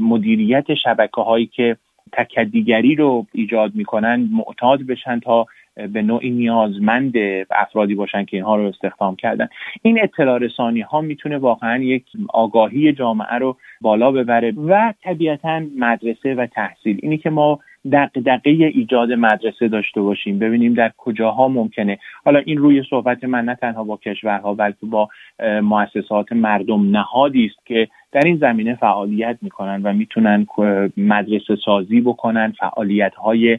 مدیریت 0.00 0.74
شبکه 0.74 1.20
هایی 1.20 1.46
که 1.46 1.76
تکدیگری 2.12 2.94
رو 2.94 3.26
ایجاد 3.32 3.74
می‌کنن 3.74 4.28
معتاد 4.32 4.82
بشن 4.82 5.20
تا 5.20 5.46
به 5.92 6.02
نوعی 6.02 6.30
نیازمند 6.30 7.12
افرادی 7.50 7.94
باشن 7.94 8.24
که 8.24 8.36
اینها 8.36 8.56
رو 8.56 8.62
استخدام 8.62 9.16
کردن. 9.16 9.48
این 9.82 10.02
اطلاع 10.02 10.38
رسانی 10.38 10.80
ها 10.80 11.00
می‌تونه 11.00 11.38
واقعا 11.38 11.82
یک 11.82 12.04
آگاهی 12.28 12.92
جامعه 12.92 13.34
رو 13.34 13.56
بالا 13.80 14.12
ببره 14.12 14.52
و 14.66 14.92
طبیعتا 15.02 15.62
مدرسه 15.78 16.34
و 16.34 16.46
تحصیل. 16.46 16.98
اینی 17.02 17.18
که 17.18 17.30
ما 17.30 17.60
دقیقه 18.26 18.64
ایجاد 18.64 19.12
مدرسه 19.12 19.68
داشته 19.68 20.00
باشیم 20.00 20.38
ببینیم 20.38 20.74
در 20.74 20.92
کجاها 20.96 21.48
ممکنه. 21.48 21.98
حالا 22.24 22.38
این 22.38 22.58
روی 22.58 22.82
صحبت 22.90 23.24
من 23.24 23.44
نه 23.44 23.54
تنها 23.54 23.84
با 23.84 23.96
کشورها 23.96 24.54
بلکه 24.54 24.86
با 24.86 25.08
مؤسسات 25.62 26.32
مردم 26.32 26.90
نهادی 26.90 27.46
است 27.46 27.66
که 27.66 27.88
در 28.12 28.20
این 28.24 28.36
زمینه 28.36 28.74
فعالیت 28.74 29.38
می‌کنن 29.42 29.82
و 29.82 29.92
می‌تونن 29.92 30.46
مدرسه 30.96 31.56
سازی 31.64 32.00
بکنن 32.00 32.52
فعالیت 32.58 33.14
های 33.14 33.58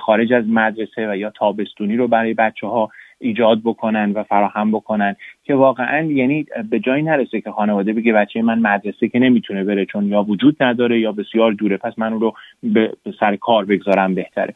خارج 0.00 0.32
از 0.32 0.44
مدرسه 0.48 1.10
و 1.10 1.16
یا 1.16 1.30
تابستونی 1.30 1.96
رو 1.96 2.08
برای 2.08 2.34
بچه 2.34 2.66
ها 2.66 2.90
ایجاد 3.18 3.60
بکنن 3.64 4.12
و 4.12 4.22
فراهم 4.22 4.70
بکنن 4.70 5.16
که 5.44 5.54
واقعا 5.54 6.02
یعنی 6.02 6.46
به 6.70 6.80
جایی 6.80 7.02
نرسه 7.02 7.40
که 7.40 7.50
خانواده 7.50 7.92
بگه 7.92 8.12
بچه 8.12 8.42
من 8.42 8.58
مدرسه 8.58 9.08
که 9.08 9.18
نمی‌تونه 9.18 9.64
بره 9.64 9.84
چون 9.84 10.06
یا 10.06 10.22
وجود 10.22 10.62
نداره 10.62 11.00
یا 11.00 11.12
بسیار 11.12 11.52
دوره 11.52 11.76
پس 11.76 11.98
من 11.98 12.20
رو 12.20 12.34
به 12.62 12.92
سر 13.20 13.36
کار 13.36 13.64
بگذارم 13.64 14.14
بهتره. 14.14 14.54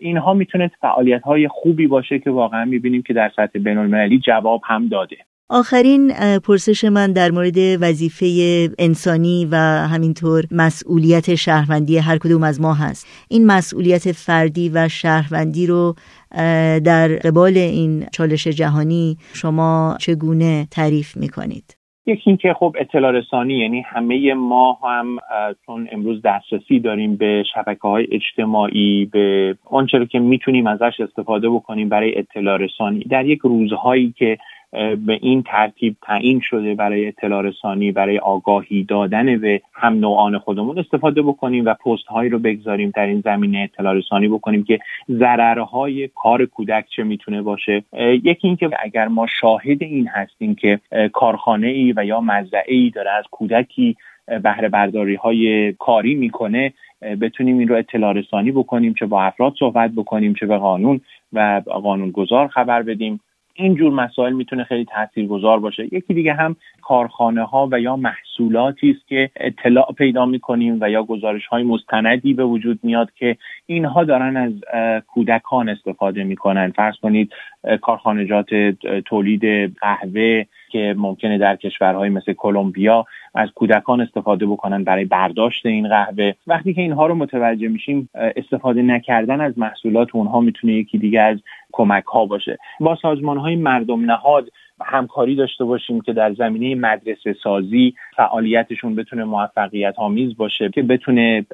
اینها 0.00 0.34
می‌تونه 0.34 0.70
فعالیت 0.80 1.22
های 1.22 1.48
خوبی 1.48 1.86
باشه 1.86 2.18
که 2.18 2.30
واقعا 2.30 2.64
می‌بینیم 2.64 3.02
که 3.02 3.12
در 3.12 3.32
سطح 3.36 3.58
بین 3.58 3.78
المللی 3.78 4.18
جواب 4.18 4.60
هم 4.64 4.88
داده. 4.88 5.16
آخرین 5.50 6.12
پرسش 6.46 6.84
من 6.84 7.12
در 7.12 7.30
مورد 7.30 7.56
وظیفه 7.80 8.26
انسانی 8.78 9.48
و 9.50 9.56
همینطور 9.94 10.44
مسئولیت 10.50 11.34
شهروندی 11.34 11.98
هر 11.98 12.18
کدوم 12.18 12.42
از 12.42 12.60
ما 12.60 12.74
هست 12.74 13.26
این 13.30 13.46
مسئولیت 13.46 14.12
فردی 14.12 14.70
و 14.74 14.88
شهروندی 14.88 15.66
رو 15.66 15.94
در 16.84 17.08
قبال 17.08 17.56
این 17.56 18.06
چالش 18.12 18.46
جهانی 18.46 19.16
شما 19.34 19.96
چگونه 20.00 20.66
تعریف 20.70 21.16
می‌کنید؟ 21.16 21.78
یکی 22.06 22.22
اینکه 22.26 22.54
خب 22.54 22.76
اطلاع 22.80 23.12
رسانی 23.12 23.54
یعنی 23.54 23.80
همه 23.80 24.34
ما 24.34 24.78
هم 24.84 25.18
چون 25.66 25.88
امروز 25.92 26.22
دسترسی 26.24 26.80
داریم 26.80 27.16
به 27.16 27.44
شبکه 27.54 27.80
های 27.80 28.06
اجتماعی 28.12 29.04
به 29.12 29.56
آنچه 29.64 30.06
که 30.06 30.18
می‌تونیم 30.18 30.66
ازش 30.66 31.00
استفاده 31.00 31.50
بکنیم 31.50 31.88
برای 31.88 32.18
اطلاع 32.18 32.56
رسانی 32.56 33.00
در 33.00 33.26
یک 33.26 33.38
روزهایی 33.38 34.14
که 34.18 34.38
به 34.72 35.18
این 35.20 35.42
ترتیب 35.42 35.96
تعیین 36.02 36.40
شده 36.40 36.74
برای 36.74 37.08
اطلاع 37.08 37.42
رسانی 37.42 37.92
برای 37.92 38.18
آگاهی 38.18 38.84
دادن 38.84 39.38
به 39.38 39.62
هم 39.72 39.94
نوعان 39.94 40.38
خودمون 40.38 40.78
استفاده 40.78 41.22
بکنیم 41.22 41.64
و 41.64 41.74
پست 41.74 42.06
هایی 42.06 42.30
رو 42.30 42.38
بگذاریم 42.38 42.92
در 42.94 43.06
این 43.06 43.20
زمینه 43.20 43.58
اطلاع 43.58 43.94
رسانی 43.94 44.28
بکنیم 44.28 44.64
که 44.64 44.78
ضررهای 45.10 46.08
کار 46.14 46.46
کودک 46.46 46.86
چه 46.96 47.02
می‌تونه 47.02 47.42
باشه. 47.42 47.82
یکی 48.00 48.48
اینکه 48.48 48.70
اگر 48.82 49.08
ما 49.08 49.26
شاهد 49.26 49.82
این 49.82 50.08
هستیم 50.08 50.54
که 50.54 50.80
کارخانه 51.12 51.66
ای 51.66 51.92
و 51.96 52.04
یا 52.04 52.20
مزرعه 52.20 52.74
ای 52.74 52.90
داره 52.90 53.10
از 53.10 53.24
کودکی 53.30 53.96
بهره 54.42 54.68
برداری 54.68 55.14
های 55.14 55.72
کاری 55.72 56.14
می‌کنه 56.14 56.72
بتونیم 57.20 57.58
این 57.58 57.68
رو 57.68 57.76
اطلاع 57.76 58.12
رسانی 58.12 58.52
بکنیم 58.52 58.94
چه 58.94 59.06
با 59.06 59.22
افراد 59.22 59.54
صحبت 59.58 59.90
بکنیم 59.96 60.34
چه 60.34 60.46
به 60.46 60.56
قانون 60.56 61.00
و 61.32 61.62
قانونگذار 61.66 62.48
خبر 62.48 62.82
بدیم. 62.82 63.20
این 63.60 63.74
جور 63.74 63.92
مسائل 63.92 64.32
می‌تونه 64.32 64.64
خیلی 64.64 64.84
تاثیرگذار 64.84 65.60
باشه. 65.60 65.94
یکی 65.94 66.14
دیگه 66.14 66.34
هم 66.34 66.56
کارخانه 66.82 67.44
ها 67.44 67.68
و 67.72 67.80
یا 67.80 67.96
محصولاتی 67.96 68.90
است 68.90 69.08
که 69.08 69.30
اطلاع 69.36 69.92
پیدا 69.98 70.26
می‌کنیم 70.26 70.78
و 70.80 70.90
یا 70.90 71.02
گزارش 71.02 71.46
های 71.46 71.62
مستندی 71.62 72.34
به 72.34 72.44
وجود 72.44 72.78
میاد 72.82 73.12
که 73.12 73.36
اینها 73.66 74.04
دارن 74.04 74.36
از 74.36 74.52
کودکان 75.06 75.68
استفاده 75.68 76.24
می‌کنن. 76.24 76.70
فرض 76.70 76.96
کنید 76.96 77.32
کارخانجات 77.80 78.54
تولید 79.04 79.74
قهوه 79.80 80.44
که 80.68 80.94
ممکنه 80.98 81.38
در 81.38 81.56
کشورهای 81.56 82.08
مثل 82.08 82.32
کلمبیا 82.32 83.06
از 83.34 83.48
کودکان 83.54 84.00
استفاده 84.00 84.46
بکنن 84.46 84.84
برای 84.84 85.04
برداشت 85.04 85.66
این 85.66 85.88
قهوه. 85.88 86.32
وقتی 86.46 86.74
که 86.74 86.80
اینها 86.80 87.06
رو 87.06 87.14
متوجه 87.14 87.68
میشیم 87.68 88.08
استفاده 88.14 88.82
نکردن 88.82 89.40
از 89.40 89.58
محصولات 89.58 90.08
اونها 90.12 90.40
می‌تونه 90.40 90.72
یکی 90.72 90.98
دیگه 90.98 91.20
از 91.20 91.38
کمک 91.72 92.04
ها 92.04 92.26
باشه. 92.26 92.58
با 92.80 92.96
سازمان 93.02 93.38
های 93.38 93.56
مردم 93.56 94.04
نهاد 94.04 94.50
همکاری 94.84 95.34
داشته 95.34 95.64
باشیم 95.64 96.00
که 96.00 96.12
در 96.12 96.34
زمینه 96.34 96.74
مدرسه 96.74 97.36
سازی 97.42 97.94
فعالیتشون 98.16 98.94
بتونه 98.94 99.24
موفقیت 99.24 99.94
آمیز 99.96 100.36
باشه 100.36 100.70
که 100.74 100.82
بتونه 100.82 101.46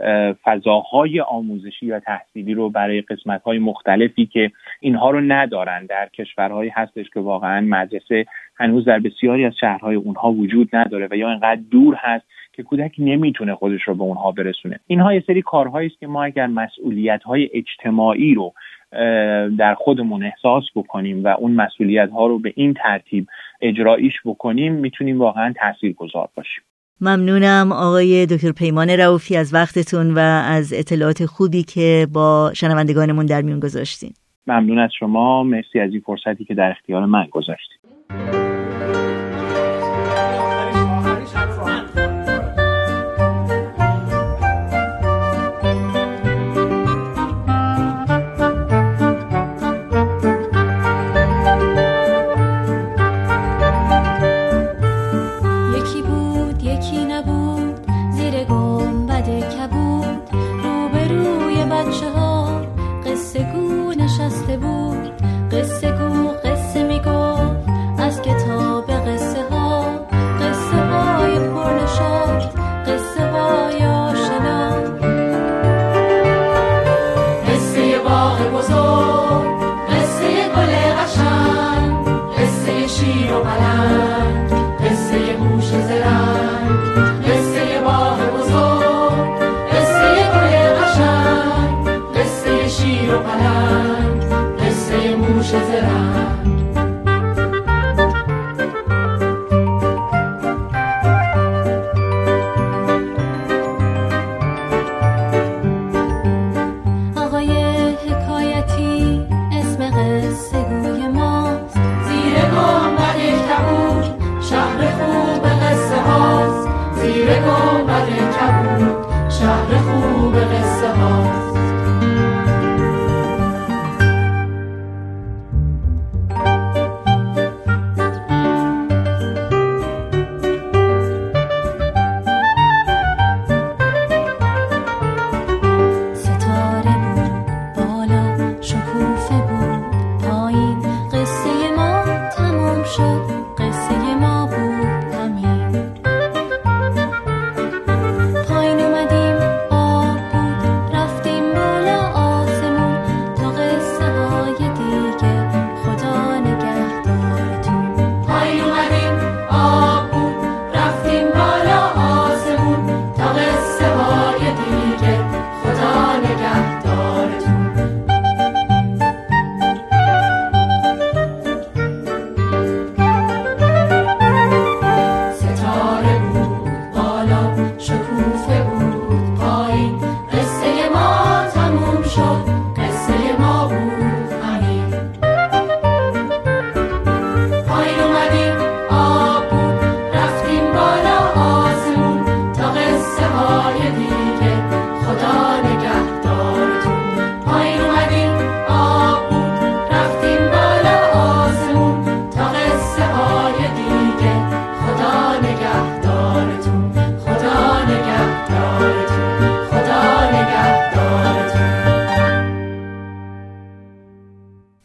فضاهای 0.45 1.21
آموزشی 1.21 1.91
و 1.91 2.01
تحصیلی 2.01 2.55
رو 2.55 2.71
برای 2.71 3.01
قسمت 3.01 3.43
های 3.43 3.59
مختلفی 3.59 4.27
که 4.27 4.51
اینها 4.81 5.11
رو 5.11 5.21
ندارن 5.21 5.87
در 5.87 6.09
کشورهایی 6.09 6.71
هستش 6.71 7.11
که 7.15 7.21
واقعا 7.21 7.61
مدرسه 7.61 8.27
هنوز 8.57 8.85
در 8.85 8.99
بسیاری 8.99 9.45
از 9.45 9.53
شهرهای 9.61 9.95
اونها 9.95 10.33
وجود 10.33 10.77
نداره 10.77 11.09
و 11.11 11.17
یا 11.17 11.31
اینقدر 11.31 11.61
دور 11.71 11.95
هست 11.99 12.25
که 12.53 12.63
کودک 12.63 12.95
نمی‌تونه 12.99 13.55
خودش 13.55 13.83
رو 13.83 13.95
به 13.95 14.03
اونها 14.03 14.33
برسونه. 14.33 14.81
اینها 14.87 15.15
یه 15.15 15.25
سری 15.27 15.43
کارهایی 15.43 15.89
است 15.89 16.01
که 16.01 16.07
ما 16.07 16.25
اگر 16.25 16.47
مسئولیت 16.47 17.23
های 17.23 17.51
اجتماعی 17.53 18.35
رو 18.35 18.53
در 19.59 19.75
خودمون 19.79 20.25
احساس 20.25 20.65
بکنیم 20.77 21.25
و 21.25 21.29
اون 21.29 21.53
مسئولیت 21.53 22.11
ها 22.11 22.27
رو 22.27 22.39
به 22.39 22.53
این 22.57 22.75
ترتیب 22.75 23.27
اجراییش 23.61 24.15
بکنیم 24.25 24.73
می‌تونیم 24.73 25.19
واقعا 25.19 25.55
تأثیر 25.57 25.93
گذار 25.93 26.29
باشیم. 26.37 26.65
ممنونم 27.01 27.73
آقای 27.73 28.27
دکتر 28.27 28.53
پیمان 28.53 28.91
رعوفی 28.91 29.37
از 29.37 29.55
وقتتون 29.55 30.15
و 30.15 30.19
از 30.49 30.73
اطلاعات 30.73 31.27
خوبی 31.27 31.63
که 31.63 32.07
با 32.13 32.53
شنوندگانمون 32.55 33.27
در 33.27 33.43
میون 33.43 33.61
گذاشتین. 33.61 34.13
ممنون 34.47 34.79
از 34.79 34.91
شما. 34.99 35.43
مرسی 35.43 35.81
از 35.81 35.91
این 35.91 36.01
فرصتی 36.01 36.45
که 36.45 36.55
در 36.55 36.71
اختیار 36.71 37.07
من 37.07 37.27
گذاشتید. 37.31 38.44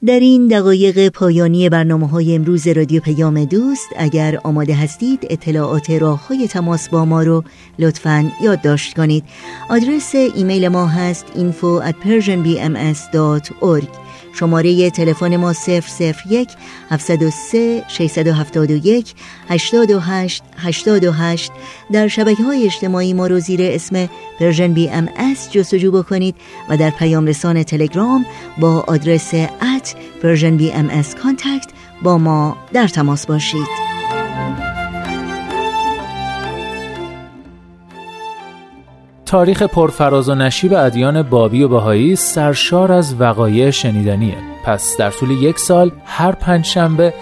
در 0.10 0.20
این 0.20 0.47
دقایق 0.47 1.10
پایانی 1.10 1.70
برنامه 1.70 2.07
های 2.07 2.36
امروز 2.36 2.68
رادیو 2.68 3.01
پیام 3.01 3.45
دوست. 3.45 3.88
اگر 3.97 4.39
آماده 4.43 4.76
هستید 4.76 5.28
اطلاعات 5.30 5.89
راه 5.89 6.28
های 6.28 6.47
تماس 6.47 6.89
با 6.89 7.05
ما 7.05 7.24
رو 7.24 7.43
لطفا 7.80 8.32
یادداشت 8.43 8.95
کنید. 8.95 9.24
آدرس 9.70 10.16
ایمیل 10.16 10.68
ما 10.68 10.88
هست 10.88 11.26
info 11.36 11.82
شماره 14.39 14.89
تلفن 14.89 15.35
ما 15.35 15.53
001 15.53 16.49
703 16.89 17.83
671 17.87 19.13
828 19.49 20.43
828 20.57 21.51
در 21.91 22.07
شبکه 22.07 22.43
های 22.43 22.65
اجتماعی 22.65 23.13
ما 23.13 23.27
رو 23.27 23.39
زیر 23.39 23.59
اسم 23.63 24.09
Persian 24.39 24.74
BMS 24.74 25.51
جستجو 25.51 25.91
بکنید 25.91 26.35
و 26.69 26.77
در 26.77 26.89
پیام 26.89 27.25
رسان 27.25 27.63
تلگرام 27.63 28.25
با 28.57 28.83
آدرس 28.87 29.33
at 29.34 29.95
Persian 30.24 30.57
BMS 30.57 31.15
contact 31.15 31.72
با 32.01 32.17
ما 32.17 32.57
در 32.73 32.87
تماس 32.87 33.25
باشید. 33.25 33.89
تاریخ 39.30 39.63
پرفراز 39.63 40.30
و 40.30 40.36
نشیب 40.36 40.73
ادیان 40.73 41.21
بابی 41.21 41.63
و 41.63 41.67
بهایی 41.67 42.15
سرشار 42.15 42.91
از 42.91 43.21
وقایع 43.21 43.69
شنیدنیه. 43.69 44.38
پس 44.65 44.97
در 44.97 45.11
طول 45.11 45.32
یک 45.32 45.59
سال 45.59 45.91
هر 46.05 46.32
پنج 46.32 46.65
شنبه 46.65 47.13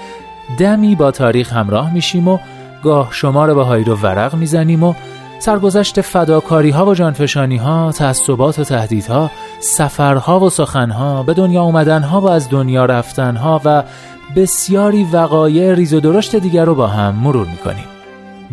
دمی 0.58 0.96
با 0.96 1.12
تاریخ 1.12 1.54
همراه 1.54 1.94
میشیم 1.94 2.28
و 2.28 2.40
گاه 2.84 3.08
شمار 3.12 3.54
بهایی 3.54 3.84
رو 3.84 3.96
ورق 3.96 4.36
می‌زنیم 4.36 4.84
و 4.84 4.94
سرگذشت 5.40 6.02
فداکاری 6.02 6.70
ها 6.70 6.86
و 6.86 6.96
جانفشانی 6.96 7.58
ها 7.58 7.92
تعصبات 7.92 8.60
و 8.60 8.64
تهدیدها 8.64 9.32
سفرها 9.60 10.40
و 10.40 10.50
سخنها 10.50 11.24
به 11.24 11.34
دنیا 11.34 11.62
اومدن 11.62 12.04
ها 12.04 12.22
و 12.22 12.30
از 12.30 12.50
دنیا 12.50 12.86
رفتن 12.86 13.36
ها 13.36 13.62
و 13.66 13.84
بسیاری 14.36 15.04
وقایع 15.04 15.74
ریز 15.74 15.94
و 15.94 16.00
درشت 16.00 16.36
دیگر 16.36 16.66
رو 16.66 16.76
با 16.76 16.88
هم 16.88 17.16
مرور 17.16 17.48
می‌کنیم. 17.48 17.86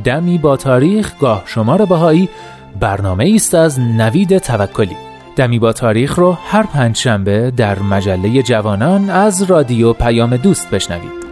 دمی 0.05 0.39
با 0.39 0.57
تاریخ 0.57 1.13
گاه 1.21 1.43
شمار 1.47 1.85
بهایی 1.85 2.29
برنامه 2.81 3.33
است 3.35 3.55
از 3.55 3.81
نوید 3.81 4.39
توکلی. 4.39 4.97
دمی 5.37 5.59
با 5.59 5.73
تاریخ 5.73 6.19
رو 6.19 6.33
هر 6.33 6.63
پنج 6.63 6.97
شنبه 6.97 7.51
در 7.51 7.79
مجله 7.79 8.43
جوانان 8.43 9.11
از 9.11 9.43
رادیو 9.43 9.93
پیام 9.93 10.37
دوست 10.37 10.71
بشنوید. 10.71 11.25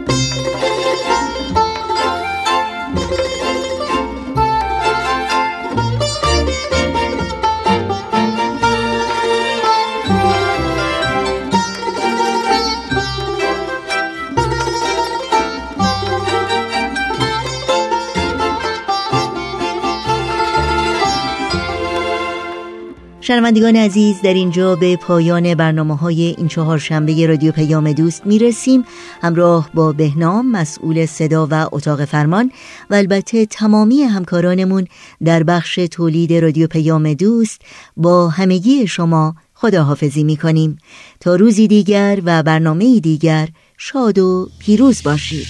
شنوندگان 23.52 23.76
عزیز 23.76 24.22
در 24.22 24.34
اینجا 24.34 24.76
به 24.76 24.96
پایان 24.96 25.54
برنامه 25.54 25.96
های 25.96 26.22
این 26.38 26.48
چهار 26.48 26.78
شنبه 26.78 27.26
رادیو 27.26 27.52
پیام 27.52 27.92
دوست 27.92 28.26
می 28.26 28.38
رسیم 28.38 28.84
همراه 29.22 29.70
با 29.74 29.92
بهنام 29.92 30.50
مسئول 30.50 31.06
صدا 31.06 31.48
و 31.50 31.68
اتاق 31.72 32.04
فرمان 32.04 32.52
و 32.90 32.94
البته 32.94 33.46
تمامی 33.46 34.02
همکارانمون 34.02 34.86
در 35.24 35.42
بخش 35.42 35.74
تولید 35.74 36.32
رادیو 36.32 36.66
پیام 36.66 37.14
دوست 37.14 37.60
با 37.96 38.28
همگی 38.28 38.86
شما 38.86 39.34
خداحافظی 39.54 40.24
می 40.24 40.36
کنیم 40.36 40.78
تا 41.20 41.36
روزی 41.36 41.68
دیگر 41.68 42.20
و 42.24 42.42
برنامه 42.42 43.00
دیگر 43.00 43.48
شاد 43.78 44.18
و 44.18 44.48
پیروز 44.58 45.02
باشید. 45.02 45.46